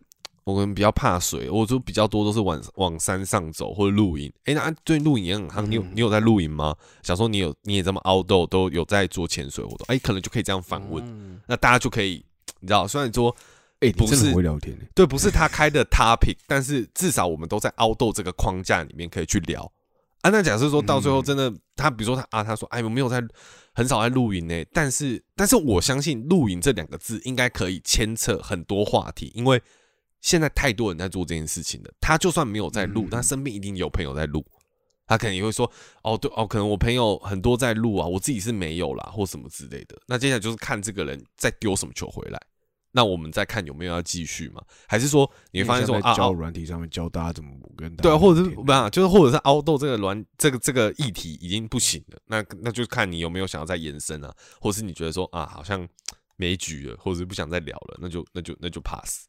[0.43, 4.31] 我可能比较怕水，我就比较多都是往往山上走或者露营。
[4.45, 6.75] 哎，那对露营也很夯，你有你有在露营吗？
[7.01, 12.23] 想说你有你也这么凹豆都有在做潜水活动，哎，可能就可以这样反问，那大家就可以，
[12.59, 13.35] 你知道，虽然说，
[13.79, 19.69] 哎，不是会聊天，对，不是他开的 topic，但是至少我们都在凹豆这个框架里面可以去聊。
[20.21, 23.23] 啊，那假设说到最后真的，他比如说他啊，他说哎，我没有在
[23.73, 29.61] 很少在露营呢，但是但是我相信露营这两个字应该可以牵扯很多话题，因为
[30.19, 31.93] 现在太多人在做这件事情了。
[32.01, 34.43] 他就算没有在录，他身边一定有朋友在录，
[35.05, 35.71] 他可能也会说
[36.01, 39.97] 哦，对哦，可能我朋友很多在录啊，我自己是没有啦，或什么之类的。
[40.07, 42.41] 那接下来就是看这个人在丢什么球回来。
[42.91, 44.63] 那我们再看有没有要继续嘛？
[44.87, 55.87] 还是说你会发现说啊，教软体上面教大家怎么跟对，或者是不啊，就是或者是凹豆这个软这个这个议题已经不行了，那那就看你有没有想要再延伸啊，或是你觉得说啊，好像
[56.37, 59.27] 没局了，或者是不想再聊了，那就那就那就 pass。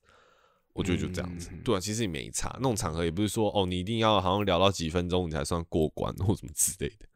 [0.72, 2.50] 我觉得就这样子，对啊，其实也没差。
[2.54, 7.06] 那种场合也不是说哦，你一定要好像聊到几分钟你才算过关或什么之类的。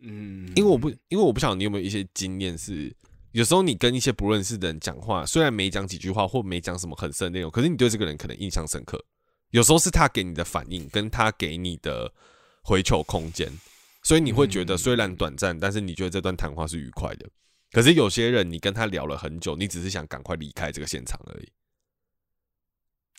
[0.00, 2.94] 嗯，因为我不，因为我不晓得你有没有一些经验是。
[3.38, 9.00] 有时候你跟一些不认识的人讲话，虽然没讲几句话或没讲什么很深的内容，可是你对这个人可能印象深刻。
[9.50, 12.12] 有时候是他给你的反应，跟他给你的
[12.64, 13.48] 回球空间，
[14.02, 17.30] 所以你会觉得虽然短暂，但是你觉得这段谈话是愉快的。
[17.70, 21.48] 可是有些人，你跟他聊了很久，你只是想赶快离开这个现场而已。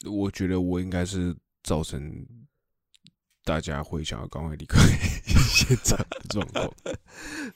[0.05, 2.13] 我觉得我应该是造成。
[3.43, 4.79] 大家会想要赶快离开
[5.25, 6.71] 现场的状况，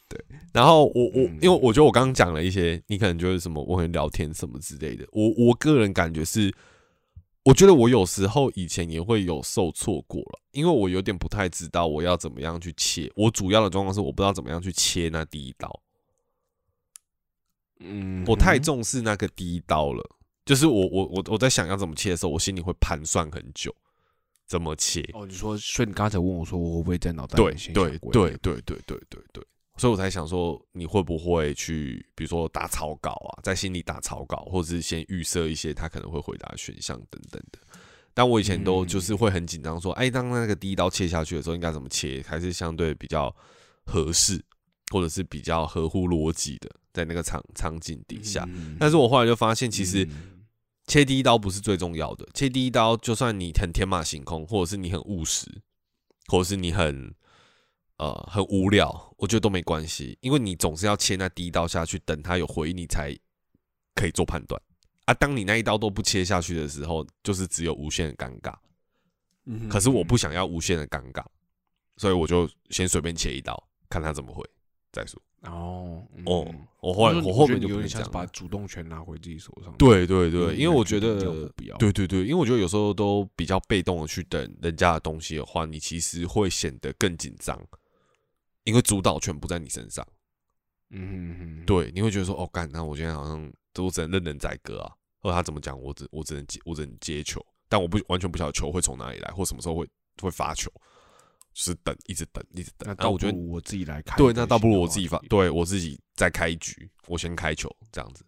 [0.08, 0.26] 对。
[0.52, 5.06] 然后我我因为我觉得我刚刚讲了一些，你可能觉得什么我很聊天什么之类的。
[5.12, 6.54] 我我个人感觉是，
[7.44, 13.12] 我觉得我有时候以前也会有受挫过了，因为我有点不太知道我要怎么样去切。
[13.16, 15.82] 我主要的状况是我不知道怎么样去切那第一刀。
[17.80, 20.04] 嗯，我太重视那个第一刀了，
[20.46, 23.76] 就是我我我我在想要怎么切的时候，我心里会盘算很久。
[24.54, 25.02] 怎么切？
[25.16, 29.44] 哦，你说，所以你刚才问我说，我会不会在脑袋对对对对对对对对，
[29.78, 37.58] 所以我才想说，你会不会去，比如说打草稿啊，在心里打草稿，或者是先预设一些他可能会回答的选项等等的。
[38.14, 43.36] 但我以前都就是会很紧张，说，哎，当那个第一刀切下去的时候，应该怎么切，还是相对比较
[43.86, 44.40] 合适，
[44.92, 48.48] 或者是比较合乎逻辑的，在那个场场景底下。
[48.80, 50.08] 但是我后来就发现，其实
[50.94, 55.50] 切第一刀不是最重要的，切第一刀，就算你很天马行空，或者是你很务实，
[56.28, 57.16] 或者是你很。
[57.98, 63.16] 呃，很无聊，我觉得都没关系，因为你总是要切那第一刀下去，等他有回应，你才
[63.96, 64.60] 可以做判断
[65.06, 65.14] 啊。
[65.14, 68.54] 当你那一刀都不切下去的时候，就是只有无限的尴尬。
[69.46, 71.24] 嗯，可是我不想要无限的尴尬，
[71.98, 74.44] 所以我就先随便切一刀，看他怎么回
[74.94, 75.22] 再说。
[75.42, 76.48] 哦哦，
[76.80, 79.76] 我后来我后面就有点像把主动权拿回自己手上。
[79.78, 81.20] 对对对，因为我觉得
[81.78, 87.60] 对对对，因为我觉得有时候都比较被动的去等人家的东西的话，你其实会显得更紧张。
[88.64, 90.08] 因为主导权不在你身上，
[90.92, 99.86] 嗯哼哼，对，你会觉得说，哦，干，那我今天好像都只能任人宰割啊，或者他怎么讲，我只我只能接，我只能接球，但我不完全不晓得球会从哪里来，或什么时候会
[100.22, 100.72] 会发球，
[101.54, 102.96] 就是等，一直等，一直等。
[102.98, 108.26] 那我觉得我自己来开，对，那倒不如我自己发，对我自己再开一局，我先开球这样子。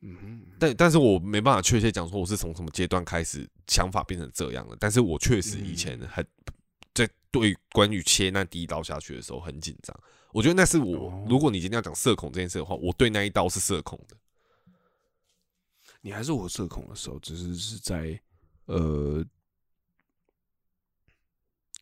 [0.00, 6.26] 嗯，但但是我没办法确切讲说我是从什么阶段开始想法变成这样的，但是我确实以前很。
[6.94, 9.98] 在对关于切那第一刀下去的时候很紧张，
[10.30, 11.26] 我觉得那是我。
[11.28, 14.16] 如果你今天要讲社恐这件事的话，我对那一刀是社恐的。
[16.00, 18.16] 你还是我社恐的时候，只是是在
[18.66, 19.24] 呃，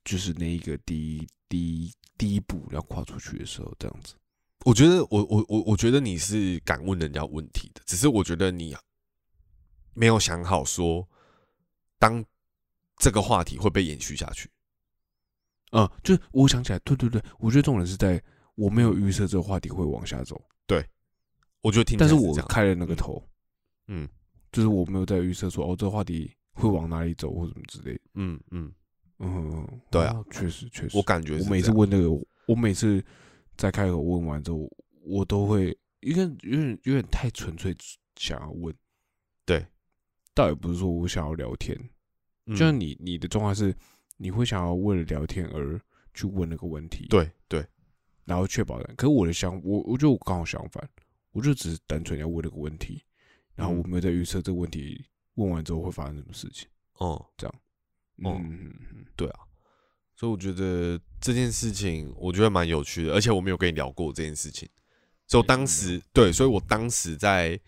[0.04, 4.14] 就是那一个第一第一第一步要跨出去的时候，这样子。
[4.64, 8.76] 我觉得我我我我觉得你是敢问人家问题的，只是我觉得你
[9.92, 11.08] 没有想好说，
[11.98, 12.24] 当
[12.98, 14.48] 这个话题会被延续下去。
[15.70, 18.22] 啊，就是我想起来，对对对，我觉得重点是在
[18.54, 20.40] 我没有预设这个话题会往下走。
[20.66, 20.86] 对，
[21.60, 23.26] 我觉得听，但是我开了那个头，
[23.88, 24.08] 嗯，
[24.52, 28.00] 就是我没有在预设说哦，这个话题会往哪里走或什么之类的。
[28.14, 28.72] 嗯嗯
[29.22, 32.10] 嗯，对啊，确实确实，我感觉我每次问那个，
[32.46, 33.02] 我每次
[33.56, 34.70] 在开口问完之后，
[35.04, 37.74] 我都会因为有点有点太纯粹
[38.16, 38.74] 想要问，
[39.46, 39.66] 对，
[40.34, 41.78] 倒也不是说我想要聊天，
[42.48, 43.74] 就像你你的状态是。
[44.18, 45.80] 你会想要为了聊天而
[46.14, 47.66] 去问那个问题，对对，
[48.24, 48.94] 然后确保人。
[48.94, 50.88] 可是我的想，我我觉得我刚好相反，
[51.32, 53.02] 我就只是单纯要问那个问题，
[53.56, 55.04] 然后我没有在预测这个问题
[55.34, 56.68] 问完之后会发生什么事情。
[56.98, 57.54] 哦，这样，
[58.24, 59.40] 嗯，对啊，
[60.16, 64.68] 所以我觉得这件事情我觉得蛮有趣的，而且我没有跟你聊过这件事情，
[65.26, 67.58] 就当时对，所以我当时在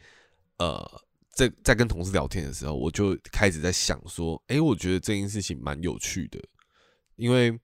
[0.58, 1.00] 呃。
[1.36, 6.38] 在在跟同事聊天的时候，我就开始在想说，哎，我觉得这件事情蛮有趣的，
[7.16, 7.58] 因为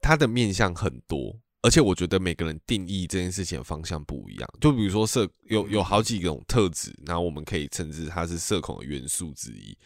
[0.00, 4.48] 它的面向很多，而且我觉得每个人定义这件事情的方向不一样。
[4.60, 9.76] 就比如说社有有好几种特质，然后我们可以称之它是社恐的元素之一。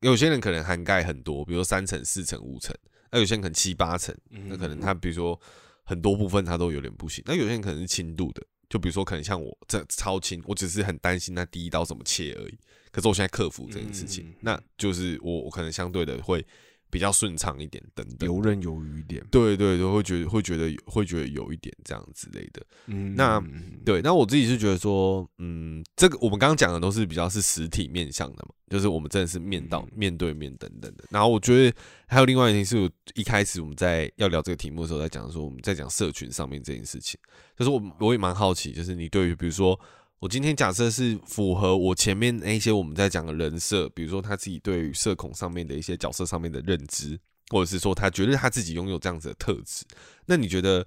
[0.00, 2.74] 有些人可能涵盖很多，比如说三层、四层、五层，
[3.10, 4.14] 那有些人可能七八层，
[4.46, 5.38] 那可能他比如说
[5.84, 7.22] 很多部分他都有点不行。
[7.26, 8.42] 那有些人可能是轻度的。
[8.68, 12.56] 就比如说，可能像我这超轻，我只是很担心那第一刀怎么切而已。
[12.92, 16.46] 可是我现在克服这件事情，那就是我我可能相对的会。
[16.90, 22.62] 比较顺畅一点，等等，游刃有余一点，对对对，会觉得会觉得会觉得有一点这样之类的。
[22.86, 23.42] 嗯，那
[23.84, 31.04] 对，那我自己是觉得说，嗯，这个我们刚刚讲的都是比较是实体面向的嘛，就是我们真的是面到面对面等等的。
[31.10, 31.76] 然后我觉得
[32.08, 37.18] 还有另外一件事，一开始我们在要聊这个题目的时候，在讲说我们在讲社群上面这件事情，
[37.56, 39.78] 就是我我也蛮好奇，就是你对于比如说。
[40.20, 47.18] 我今天假设是符合我前面那些我们在讲的人设，比如说他自己对于社恐上面的一些角色上面的认知，
[47.48, 49.82] 或者是说他觉得他自己拥有这样子的特质，
[50.26, 50.86] 那你觉得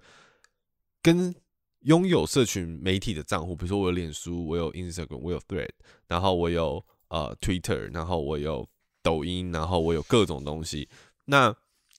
[1.01, 1.33] 跟
[1.79, 5.71] 拥有社群媒体的账户，比如说我有脸书，我有 Instagram，我有 Thread，
[6.07, 8.69] 然后我有呃 Twitter，然后我有
[9.01, 10.87] 抖音，然后我有各种东西，
[11.25, 11.51] 那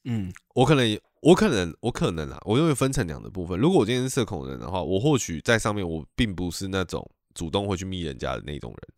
[0.05, 3.59] 嗯，我可能我可能我可能啊，我又会分成两个部分。
[3.59, 7.11] 如果我今天是社恐人的话，我或许在上面我并不是那种。
[7.35, 8.89] 主动会去密人家的那种人，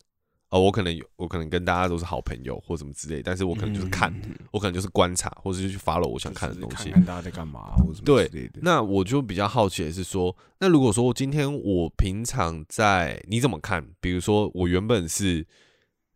[0.49, 4.13] 哦，我可能有，我可能跟大家都是好朋友或什么之类，但是我可能就是看，
[4.51, 8.49] 我可能就是观察，或者是去发了我想看的东西，看大家在干嘛或者对。
[8.61, 13.85] 那我就比较好奇的是说，那如果说今天我平常在你怎么看？
[13.99, 15.45] 比如说我原本是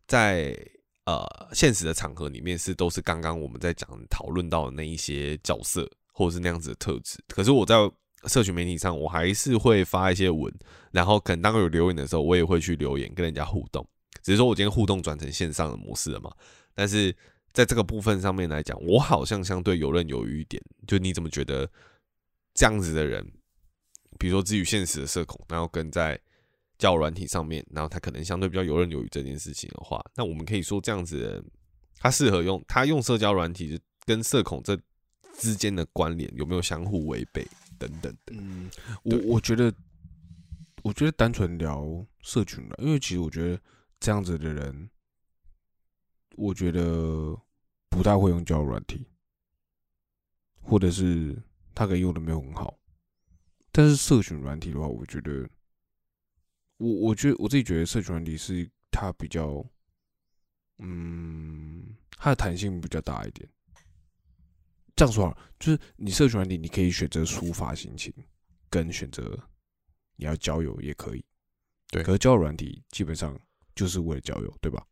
[0.06, 0.56] 在
[1.04, 7.76] 呃现实的场合里面是都是刚刚我们在讲讨论到的那一些角色或者是那样子的特质，可是我在。
[8.26, 10.52] 社群媒体上，我还是会发一些文，
[10.90, 13.86] 然后可能当有留言的时候，我也会去留言跟人家互动。
[14.22, 16.30] 只是说我今天互动转成线上的模式了嘛？
[16.74, 17.14] 但是
[17.52, 20.62] 在这个部分上面来讲，我好像相对游刃有余一点。
[20.86, 21.68] 就你怎么觉得
[22.54, 23.26] 这样子的人
[24.18, 26.18] 比如说基于现实的社恐，然后跟在
[26.78, 31.44] 交软体上面，然后他可能相对比较游刃有余这件事情的话，那我们可以说这样子的，
[31.98, 34.78] 他适合用他用社交软体跟社恐这
[35.38, 37.46] 之间的关联有没有相互违背
[37.88, 38.34] 等等的？
[38.36, 38.70] 嗯，
[39.02, 39.72] 我我觉得，
[40.82, 43.60] 我觉得单纯聊社群了，因为其实我觉得
[43.98, 44.90] 这样子的人，
[46.36, 47.36] 我觉得
[47.88, 49.06] 不太会用交友软体，
[50.60, 51.42] 或者是
[51.74, 52.78] 他可以用的没有很好。
[53.70, 55.48] 但是社群软体的话，我觉得。
[56.78, 59.64] 我我觉得我自己觉得社群软体是它比较，
[60.78, 63.48] 嗯，它的弹性比较大一点。
[64.94, 68.12] 这样说好，就是你社群软体，你可以选择抒发心情，
[68.68, 69.38] 跟选择
[70.16, 71.24] 你要交友也可以。
[71.90, 73.38] 对，可是交友软体基本上
[73.74, 74.84] 就是为了交友，对吧？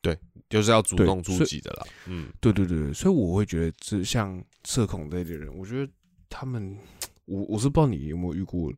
[0.00, 0.18] 对，
[0.50, 1.86] 就是要主动出击的啦。
[2.06, 5.92] 嗯，对对对对，所以我会觉得，这像社恐类的人，我觉得
[6.28, 6.78] 他们，
[7.24, 8.72] 我我是不知道你有没有遇过。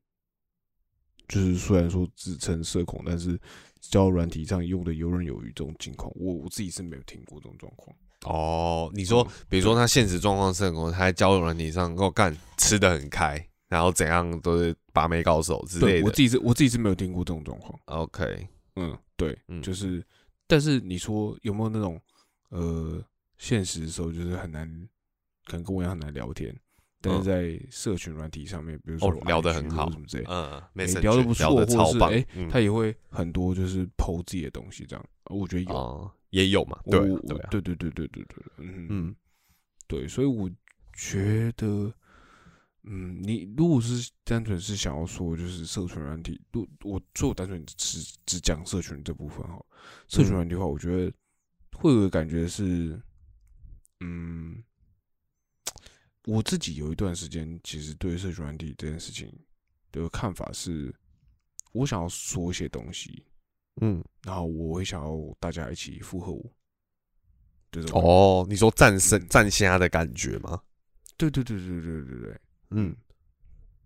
[1.28, 3.36] 就是虽然说自称社恐，但是
[3.80, 7.96] 交友软体上用的游刃有余这种情况，我我自己是没有听过这种状况。
[8.26, 16.04] 哦，你说，比如说他现实状况是很多，他在交友软体上跟我干吃的很开，然后怎样都是把妹高手之类的。
[16.06, 17.78] 我自己是我自己是没有听过这种状况。
[17.84, 20.04] OK，嗯，对，就是，
[20.46, 22.00] 但是你说有没有那种
[22.48, 23.00] 呃，
[23.38, 24.68] 现实的时候就是很难，
[25.44, 26.54] 可能跟我一样很难聊天。
[27.06, 32.12] 但是在社群软体上面比如说聊得很好什么之类嗯每次聊得不错的超棒
[32.50, 36.10] 他也会很多就是剖自己的东西这样我觉得有。
[36.30, 38.24] 也有嘛对对对对对对
[38.58, 39.14] 嗯
[39.86, 40.50] 对所以我
[40.92, 41.92] 觉得
[42.82, 49.64] 嗯你如果是单纯是想要说就是社群软体如我做单纯只只讲社群这部分哈
[50.08, 51.12] 社群软体的话我觉得
[51.72, 53.00] 会有感觉是
[54.00, 54.62] 嗯
[56.26, 59.32] 我自己有一段时间，其实对社群软体这件事情
[59.92, 60.92] 的看法是，
[61.70, 63.24] 我想要说一些东西，
[63.80, 66.44] 嗯，然后我会想要大家一起附和我，
[67.70, 70.60] 对哦，你说战胜战虾的感觉吗？
[71.16, 72.96] 对对对对对对对，嗯，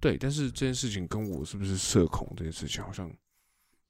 [0.01, 0.17] 对。
[0.17, 3.15] 但是这件事情跟我是不是社恐这件事情好像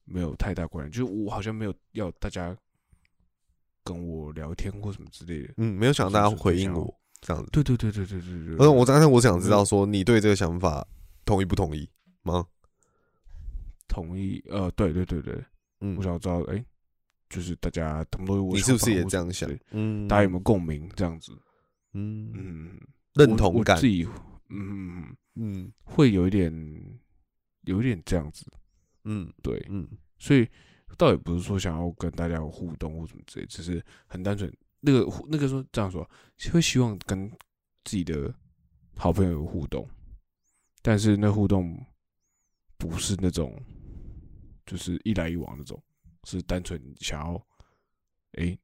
[0.03, 2.53] 没有太大关联，就是我好像没有要大家
[3.81, 7.00] 跟我聊天或什么之类的，嗯，没有想到大家回应我。
[7.21, 8.55] 这样子，对对对对对对对。
[8.57, 10.85] 我我刚才我想知道说，你对这个想法
[11.23, 11.87] 同意不同意
[12.23, 12.45] 吗？
[13.87, 15.43] 同意，呃，对对对对，
[15.81, 16.63] 嗯，我想知道，哎，
[17.29, 18.53] 就是大家同不同意？
[18.53, 19.49] 你是不是也这样想？
[19.71, 20.89] 嗯，大家有没有共鸣？
[20.95, 21.33] 这样子，
[21.93, 22.79] 嗯嗯，
[23.15, 24.07] 认同感，自己，
[24.49, 26.51] 嗯嗯，会有一点，
[27.65, 28.45] 有一点这样子，
[29.03, 29.85] 嗯，对，嗯，
[30.19, 30.47] 所以
[30.97, 34.49] 倒也不是说想要跟大家有互动或什么之类，只是很单纯。
[34.83, 36.09] 那个那个说这样说，
[36.51, 37.29] 会希望跟
[37.83, 38.33] 自己的
[38.95, 39.87] 好朋友有互动，
[40.81, 41.79] 但是那互动
[42.77, 43.55] 不是那种
[44.65, 45.81] 就是一来一往那种，
[46.23, 47.47] 是单纯想要
[48.33, 48.57] 哎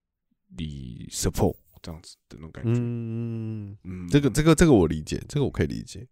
[0.57, 2.71] 你 support 这样子的那种感觉。
[2.75, 6.07] 嗯嗯，这个这个这个我理解，这个我可以理解。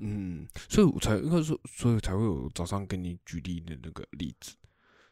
[0.00, 4.54] 嗯，所以我才应该说，所以才会有早上跟你举例的那个例子，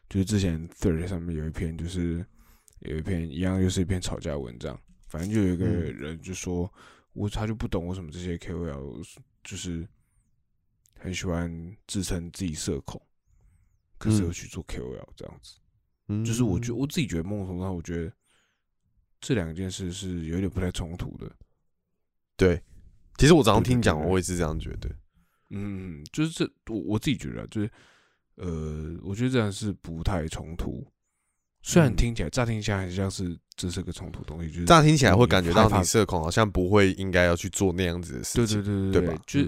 [0.09, 2.25] 就是之前 Third 上面有一篇就是。
[2.83, 4.79] 有一篇一样，又是一篇吵架文章。
[5.07, 6.71] 反正就有一个人就说，
[7.13, 9.05] 我他就不懂为什么这些 KOL
[9.43, 9.87] 就是
[10.97, 12.99] 很喜欢自称自己社恐，
[13.99, 15.59] 可是又去做 KOL 这样子。
[16.07, 18.11] 嗯，就是我觉我自己觉得，梦从上我觉得
[19.21, 21.31] 这两件事是有点不太冲突的。
[22.35, 22.59] 对，
[23.17, 24.89] 其实我早上听讲，我也是这样觉得。
[25.51, 27.71] 嗯，就是这我我自己觉得，就是
[28.35, 30.85] 呃，我觉得这样是不太冲突。
[31.65, 39.47] 虽然听起来乍听起来很像是这是个冲突东西，就是乍听起来会感觉到你社恐，好像不会应该要去做那样子的事情，对对对对对，就是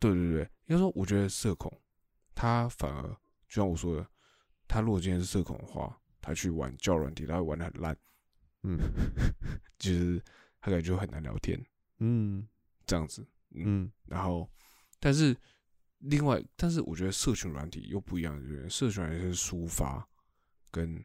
[0.00, 1.72] 对对对，应该说我觉得社恐，
[2.34, 3.02] 他反而
[3.48, 4.04] 就像我说的，
[4.66, 7.96] 他如果今天是社恐的话，他去玩教软体，他会玩的很烂，
[8.64, 8.76] 嗯，
[9.78, 10.20] 就是
[10.60, 11.64] 他感觉很难聊天，
[12.00, 12.44] 嗯，
[12.84, 14.50] 这样子，嗯，然后
[14.98, 15.36] 但是
[15.98, 20.04] 另外，但是我觉得社群软体又不一样，就是社群软体是抒发
[20.72, 21.00] 跟。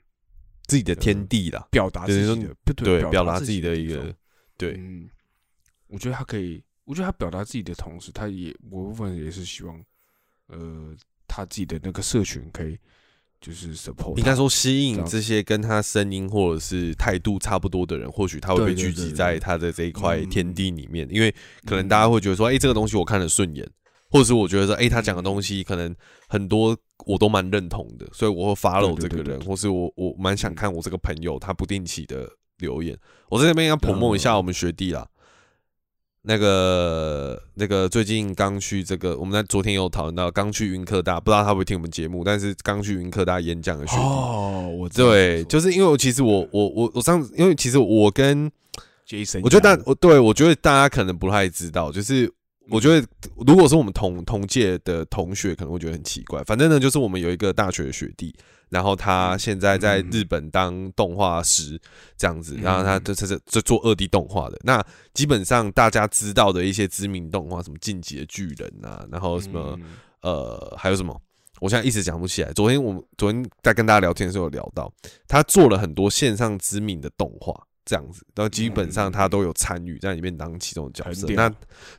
[0.68, 4.14] 自己的天地啦，表达自己的对，表达自己的一个
[4.58, 4.74] 对。
[4.78, 5.10] 嗯，
[5.88, 9.82] 我觉得他可以，我觉得他表达自己的同时，他也我部分也是希望，
[10.48, 10.94] 呃，
[11.28, 12.78] 他自己的那个社群可以
[13.40, 21.34] 就是 support，应该说吸引这些跟他声音或者是态度差不多的人，或许他会被聚集在他的这一块天地里面，因为
[21.66, 23.68] 可能大家会觉得说，哎，这个东西我看得顺眼。
[24.10, 25.94] 或者是我觉得说，哎，他讲的东西可能
[26.30, 26.76] 很多
[27.06, 32.98] 我都蛮认同的，所以我会 follow 这个人，或是我我蛮想看我这个朋友他不定期的留言。
[33.30, 35.08] 我在这边要捧梦一下我们学弟啦。
[36.24, 48.52] 那个那个最近刚去这个，我们在昨天有讨论到，刚去云科大，不知道他会听我们节目，但是刚去云科大演讲的学弟，哦，我对，就是因为我其实我我我我上次，因为其实我跟
[49.08, 52.30] Jason，我觉得大我对我觉得大家可能不太知道，就是
[52.70, 53.08] 我觉得
[53.46, 56.44] 如果是我们同同届的同学，可能会觉得很奇怪。
[56.44, 58.36] 反正呢，就是我们有一个大学的学弟。
[58.70, 61.80] 然后他现在在日本当动画师
[62.18, 63.14] 这样子，然后他这
[63.46, 64.60] 这做二 D 动画的。
[64.62, 69.80] 那基本上大家知道的一些知名动画，什么《进击的巨人》啊，然后什么
[70.20, 71.18] 呃还有什么，
[71.62, 72.52] 我现在一时讲不起来。
[72.52, 74.92] 昨天我们昨天在跟大家聊天的时候有聊到，
[75.30, 77.54] 他做了很多线上知名的动画
[77.88, 81.26] 这样子，然后基本上他都有参与在里面当其中的角色。
[81.30, 81.52] 那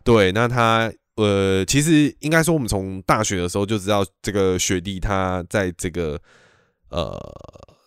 [0.05, 6.21] 对，那他呃其实应该说我们从大学的时候就知道这个学弟他在这个。
[6.91, 7.15] 呃，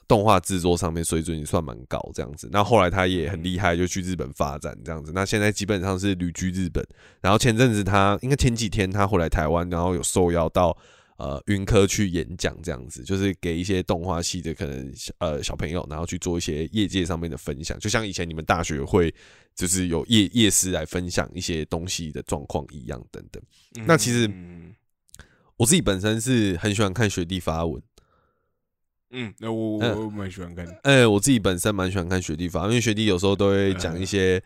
[0.07, 2.47] 动画制作上面水准也算蛮高，这样子。
[2.51, 5.11] 那后来他也很厉害，就去日本发展这样子。
[5.11, 6.85] 那现在基本上是旅居日本。
[7.19, 10.77] 然后前阵子他应该前几天他回来台湾，然后有受邀到
[11.21, 19.13] 呃云科去演讲，这样子就是给一些动画系的可能呃小朋友，然后去做一些业界上面的分享，就像以前你们大学会
[19.55, 23.39] 就是有夜夜师来分享一些东西的状况一样等等。
[23.85, 24.27] 那其实
[25.57, 27.79] 我自己本身是很喜欢看学弟发文。
[29.11, 30.65] 嗯，那我我蛮喜欢看。
[30.81, 34.41] 哎，我自己本身蛮喜欢看学弟发，因为学弟有时候都会讲一些，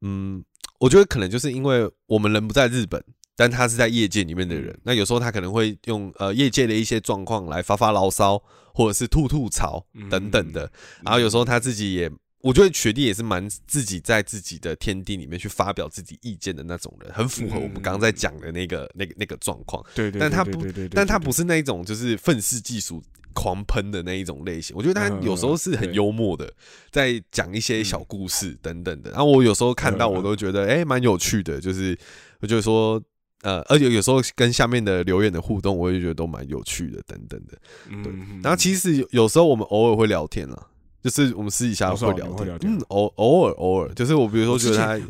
[0.00, 0.42] 嗯，
[0.78, 3.04] 我觉得可能就是因为我们人不在日本，
[3.36, 8.40] 但他是在业界里面的人，那有时候他可能会用呃业界的一些状况来发发牢骚，
[8.72, 10.70] 或者是吐吐槽等等的。
[11.02, 12.10] 然后有时候他自己也，
[12.40, 19.84] 我觉得学弟也是蛮自己在自己的天地里面去发表自己意见的那种人，很符合我们刚刚在讲的那个那个那个状况。
[19.94, 23.02] 对对，但他不，但他不是那一种就是愤世嫉俗。
[23.36, 26.48] 狂喷的那一种类型，我觉得他有时候是很幽默的，
[26.92, 29.10] 在讲一些小故事等等的。
[29.10, 31.60] 然后我有时候看到，我都觉得哎，蛮有趣的。
[31.60, 31.98] 就是
[32.38, 33.02] 我就说，
[33.44, 37.56] 呃，而且有时候跟下面的留言的互动，我也觉得都蛮有趣的，等等的。
[38.02, 38.12] 对。
[38.42, 40.66] 然后其实有有时候我们偶尔会聊天了，
[41.02, 42.58] 就是我们私底下会聊天。
[42.62, 45.06] 嗯，偶偶尔偶尔，就是我比如说觉得他，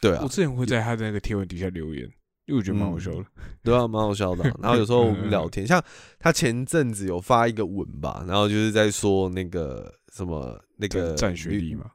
[0.00, 2.08] 对啊，我之前会在他的那个贴文底下留言。
[2.46, 3.24] 因为我觉得蛮好笑的，
[3.62, 4.44] 对啊，蛮好笑的。
[4.60, 5.82] 然后有时候我们聊天， 像
[6.18, 11.86] 他前阵子有发一个文吧，然后就是在说那个什么那个战学历嘛，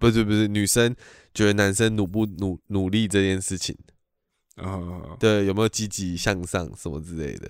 [0.00, 0.92] 不是不是，女生
[1.32, 3.78] 觉得男生努不努努力这件事情，
[4.58, 7.48] 啊，对，有没有积极向上什么之类的？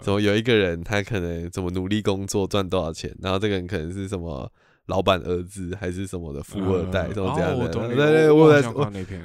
[0.00, 4.50] 怎么有一个人他可能怎么努力工作赚多少钱，然后这个人可能是什么？
[4.86, 7.68] 老板儿子还是什么的富二代，什么这样的？
[7.72, 8.60] 对对，我在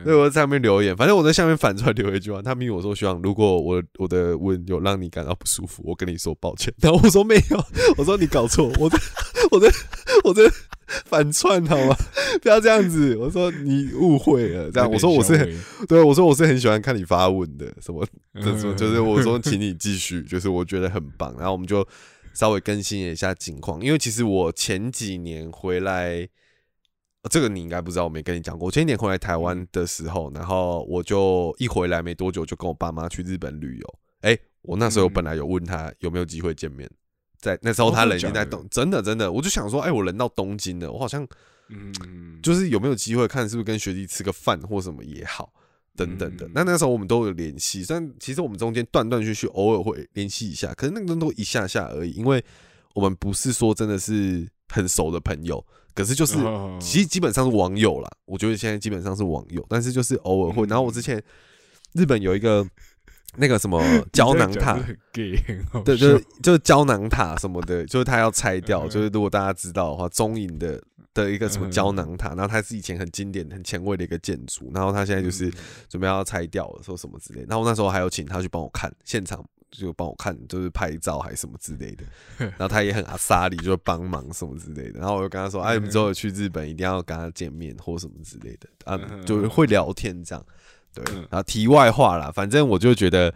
[0.05, 6.73] 对我在上面留言，反正我在下面反出来留一句话，他命我说希望如果我我的问有让你感到不舒服，我跟你说抱歉。
[6.79, 7.61] 然后我说没有，
[7.97, 8.97] 我说你搞错，我在
[9.51, 9.71] 我在
[10.23, 10.43] 我在
[11.05, 11.95] 反串好吗？
[12.41, 14.71] 不要这样子，我说你误会了。
[14.71, 21.33] 这样我说我是很对，我说我是很喜欢看你发问的，什么这什么就是我说请你继续，就是我觉得很棒。
[21.37, 21.87] 然后我们就。
[22.31, 26.25] 稍微更新一下近况，因为其实我前几年回来，
[27.29, 28.67] 这个你应该不知道，我没跟你讲过。
[28.67, 33.99] 我前几年回来台湾的时候，然后我就一回来没多久，就跟我爸妈去日本旅游。
[34.21, 36.89] 哎，我那时候本来有问他有没有机会见面，
[37.39, 41.25] 在那时候他人已经在东，真的真的，我就想说，哎，我人到东京了，我好像，
[41.69, 45.51] 嗯，就是有没有机会看是不是跟学弟吃个饭或什么也好。
[45.95, 52.41] 等等的，那那时候我们都有联系，但其实我们中间断断续续，偶尔会联系一下，可是那个都一下下而已，因为
[52.93, 55.61] 我们不是说真的是很熟的朋友，
[55.93, 56.37] 可是就是
[56.79, 58.09] 其实基本上是网友啦。
[58.23, 60.65] 我觉得现在基本上是网友，但是就是偶尔会。
[60.67, 61.21] 然后我之前
[61.91, 62.65] 日本有一个
[63.37, 63.81] 那个什么
[64.13, 64.79] 胶囊塔，
[65.83, 70.81] 对，就是就是胶囊塔什么的，就是他要拆掉，就是如果大家知道的话，中影的。
[71.11, 75.51] 的一个什么胶囊塔，然后它是以前很经典、很前卫的一个建筑，然后它现在就是
[75.89, 77.43] 准备要拆掉了，说什么之类。
[77.49, 82.05] 然后那时候还有请他去帮我看现场，就帮我看，就是拍照还是什么之类的。
[82.37, 84.99] 然后他也很阿萨里，就帮忙什么之类的。
[84.99, 90.45] 然后我就跟他说：“哎，你们之后去日本一定要跟他见面或什么之类的啊，就是会聊天这样。”
[90.93, 93.33] 对，然后题外话啦，反正我就觉得。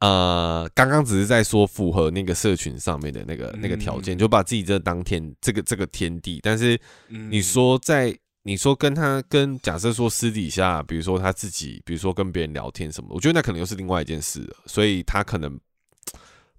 [0.00, 6.38] 呃，刚刚只是在说符合那个社群上面的那个那个条件，就把自己这当天这个这个天地。
[6.40, 14.56] 但是你说在你说跟他跟假设说私底下，比如说他自己，比如说跟别人聊天什么，我觉得那可能又是另外一件事了。
[14.66, 15.58] 所以他可能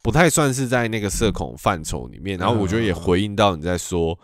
[0.02, 2.38] 不太算是在那个社恐范畴里面。
[2.38, 4.20] 然后我觉得也回应到你在说，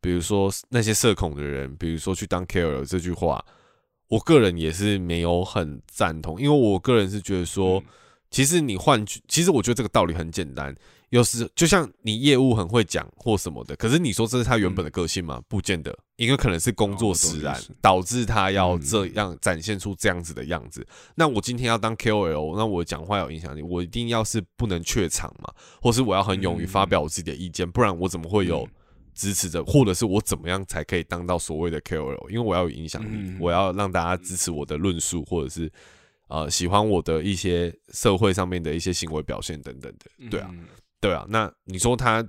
[0.00, 3.44] 比如说那些社恐的人，比如说去当 care 这句话，
[4.10, 7.82] 我个人也是没有很赞同，因为我个人是觉得说。
[8.32, 10.72] 其实你换句，其实我觉得这个道理很简单。
[11.08, 15.42] 有时就像你业务很会讲或什么的，可是你说这是他原本的个性吗？
[15.48, 20.86] 不见得，因为可能是工作使然，导致他要这样展现出这样子的样子。
[21.16, 25.52] 那我今天要当 KOL，那我讲话有影响力，我一定要是不能怯场嘛，
[25.82, 28.68] 或是我要很勇于发表我自己的意见，不然我怎么会有
[29.14, 32.28] 支持者，或者是我怎么样才可以当到所谓的 KOL？
[32.28, 35.70] 因为我要有影响力，我要让大家支持我的论述，或者是
[36.28, 40.54] 呃喜欢我的一些社会上面的一些行为表现等等的，对啊。
[41.00, 42.22] 对啊，那你说他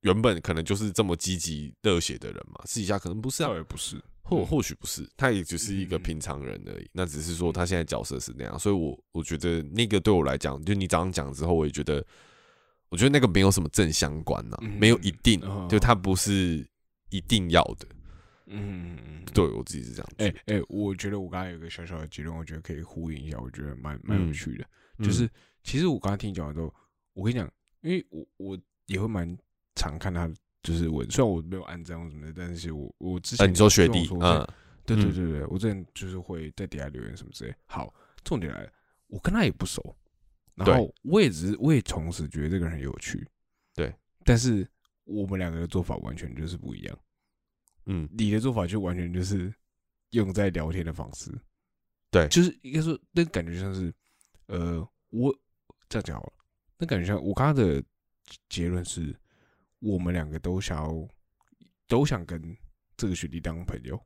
[0.00, 2.62] 原本可能就是这么积极热血的人嘛？
[2.64, 6.88] 私底下可能不是啊，也不是，或或许不是，他也只是一个平常人而已。
[6.92, 12.02] 那只是说他现在角色是那样，所以我我觉得那个对我来讲，就你早上讲之后，我也觉得，
[12.88, 16.66] 我觉得那个没有什么正相关呐，没有一定，就他不是
[17.10, 17.86] 一定要的。
[18.46, 20.08] 嗯，对我自己是这样。
[20.18, 24.64] 哎哎，我觉得我刚才有个小小的结论，我觉得可以呼应一下，我觉得蛮蛮有趣的。
[25.04, 25.28] 就是
[25.62, 26.72] 其实我刚才听你讲完之后，
[27.12, 27.50] 我跟你讲。
[27.82, 29.38] 因为我我也会蛮
[29.76, 30.28] 常看他
[30.60, 34.44] 就是文，虽然我没有按赞什么的，但是我我之前你说学弟嗯，
[34.84, 37.54] 对对对对，我之前就是会在底下留言什么之类。
[37.66, 38.72] 好，重点来了，
[39.06, 39.96] 我跟他也不熟，
[40.56, 43.24] 然后我也只是我也同时觉得这个人很有趣，
[43.74, 43.94] 对，
[44.24, 44.66] 但是
[45.04, 46.98] 我们两个的做法完全就是不一样。
[47.84, 49.54] 嗯，你的做法就完全就是
[50.10, 51.30] 用在聊天的方式，
[52.10, 53.92] 对，就是应该说那感觉像是
[54.46, 54.80] 呃，
[55.10, 55.32] 我
[55.88, 56.32] 这样讲好了。
[56.78, 57.82] 那感觉像我刚刚的
[58.48, 59.14] 结论是，
[59.78, 61.08] 我们两个都想要，
[61.86, 62.56] 都想跟
[62.96, 64.00] 这个学弟当朋友，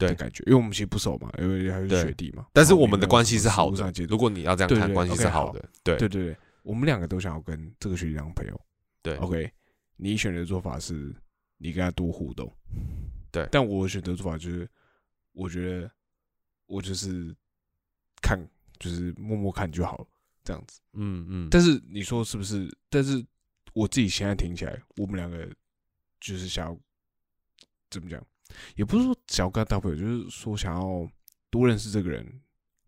[0.00, 2.46] 对，感觉，因为我们其实不熟嘛，因为还是学弟嘛。
[2.52, 3.92] 但是我们的关系是好的。
[4.08, 5.60] 如果你要这样看，关系是好的。
[5.82, 8.60] 对对对对，我们两个都想要跟这个学弟当朋友。
[9.02, 9.50] 对，OK，
[9.96, 11.14] 你选择做法是，
[11.58, 12.52] 你跟他多互动。
[13.30, 14.68] 对，但我选择做法就是，
[15.32, 15.90] 我觉得
[16.66, 17.34] 我就是
[18.20, 18.38] 看，
[18.78, 20.06] 就是默默看就好了。
[20.42, 22.66] 这样子，嗯嗯，但是你说是不是？
[22.88, 23.22] 但是
[23.74, 25.46] 我自己现在听起来，我们两个
[26.18, 26.78] 就是想要
[27.90, 28.24] 怎么讲，
[28.76, 31.08] 也不是说只要跟他当朋友，就是说想要
[31.50, 32.26] 多认识这个人，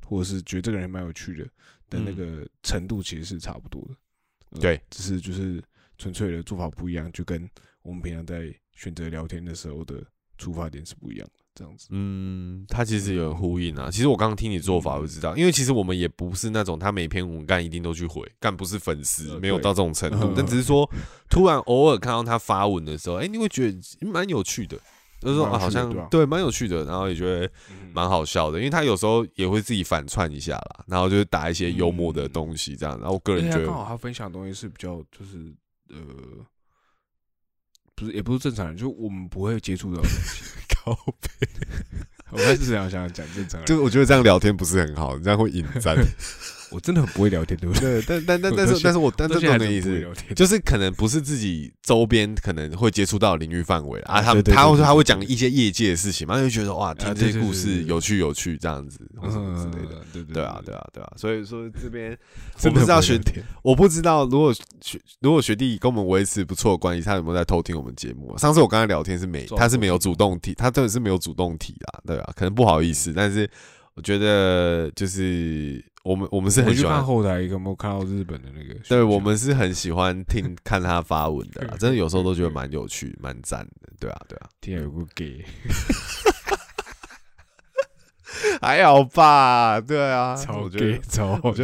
[0.06, 1.44] 或者是觉得这个人蛮有趣的
[1.90, 4.60] 的那个程度，其实是差不多的。
[4.60, 5.62] 对，只是就是
[5.98, 7.48] 纯粹的做法不一样，就跟
[7.82, 10.04] 我们平常在选择聊天的时候的
[10.38, 11.42] 出发点是不一样的。
[11.54, 13.90] 这样子，嗯，他其实有呼应啊。
[13.90, 20.32] 其实我刚刚听你做法，我知道，因为其实我们也不是那种他每篇文干一定都去回，干不是粉丝，没有到这种程度。
[20.34, 20.90] 但只是说，
[21.28, 24.78] 突然偶尔看到他发文的时候，哎，你会觉得蛮有趣的，
[25.22, 27.50] 就是说好像对蛮有趣的，然后也觉得
[27.92, 32.98] 蛮好笑的，因为他有时候也会自己反串一下啦，然后就是打一些幽默的东西这样。
[32.98, 35.54] 然后我个人觉得，刚好他分享的东西是比较就是
[35.90, 35.96] 呃。
[37.94, 40.42] 不是，也不是正常人，就我们不会接触到东西。
[40.74, 41.48] 高背，
[42.32, 45.94] 我开始想想讲正常人，就我觉得这样聊天不是很好，这样会引战。
[46.72, 48.02] 我真的很不会聊天，对不对？
[48.06, 54.20] 但但但但是但是我但是这的意思，就是可能不是自己周边可能会接触到领域范围啊。
[54.22, 60.02] 他他会说他会讲一些业界的事情嘛，就觉得哇，听这些故事有趣有趣这样子，或什么之类的。
[60.12, 61.12] 对对对啊对啊对啊。
[61.16, 62.16] 所以说这边
[62.64, 68.36] 我不知道学弟我不知道如果学如果学弟跟我们维持不错的关系，他有没有在偷听我们节目？
[68.38, 73.48] 上次我跟他聊天是没，他是没有主动提，他真的是没有主动提啊，对啊，可能不好意思，但是
[73.94, 75.84] 我觉得就是。
[76.02, 78.74] 我们我们是很喜欢后台一个，没有看到日本的那个。
[78.88, 83.88] 对，我们是很喜欢听看他发文的，真的有时候都觉得蛮有趣、蛮赞的。
[84.00, 84.48] 对啊，对啊。
[84.60, 85.44] 天有个 gay，
[88.60, 89.80] 还好吧？
[89.80, 91.62] 对啊，超 gay，超好笑。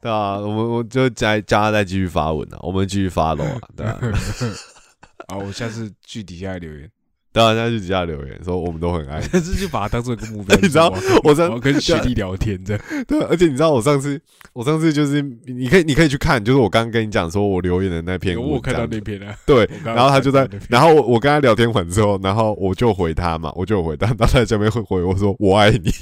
[0.00, 3.44] 对啊，我们我就加加他再继续发文啊，我们继续发喽。
[3.76, 4.00] 对啊。
[5.28, 6.90] 啊，我下次去底下留言。
[7.36, 10.56] 当然，他就底下留言说我们都很爱， 但是就把它当做一个目标。
[10.62, 10.90] 你知道，
[11.22, 14.18] 我在跟学弟聊天的， 对，而且你知道，我上次，
[14.54, 25.92] 我上次就是，你可以，你可以去看，就是我刚刚跟你讲说我留言的那篇，我看到那篇啊，对，然后他就在，然后我我跟他聊天完之后，然后我就回他嘛，我就回他，他在下面会回我说我爱你，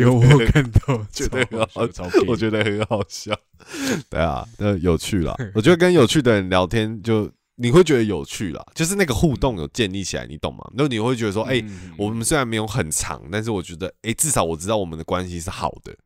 [0.00, 1.86] 有我看到，觉得很好，
[2.26, 3.34] 我觉得很好笑，
[4.08, 7.30] 对啊，那有趣了，我觉得跟有趣的人聊天就。
[7.56, 10.64] 你会觉得有趣啦，就是那个互动有建立起来，你懂吗？
[10.74, 11.62] 那你会觉得说，哎，
[11.96, 15.96] 我们虽然没有很长，但是我觉得，哎，至少我知道我们的关系是好的，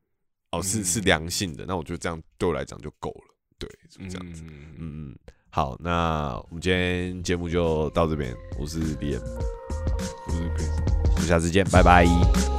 [0.53, 1.65] 哦，是是良性的。
[1.67, 4.43] 那我觉得这样对我来讲就够了，对，是这样子。
[4.47, 5.17] 嗯嗯，
[5.49, 8.35] 好，那我们今天节目就到这边。
[8.59, 9.23] 我是李 M，，
[10.27, 12.58] 我是 Chris，我们下次见，拜拜。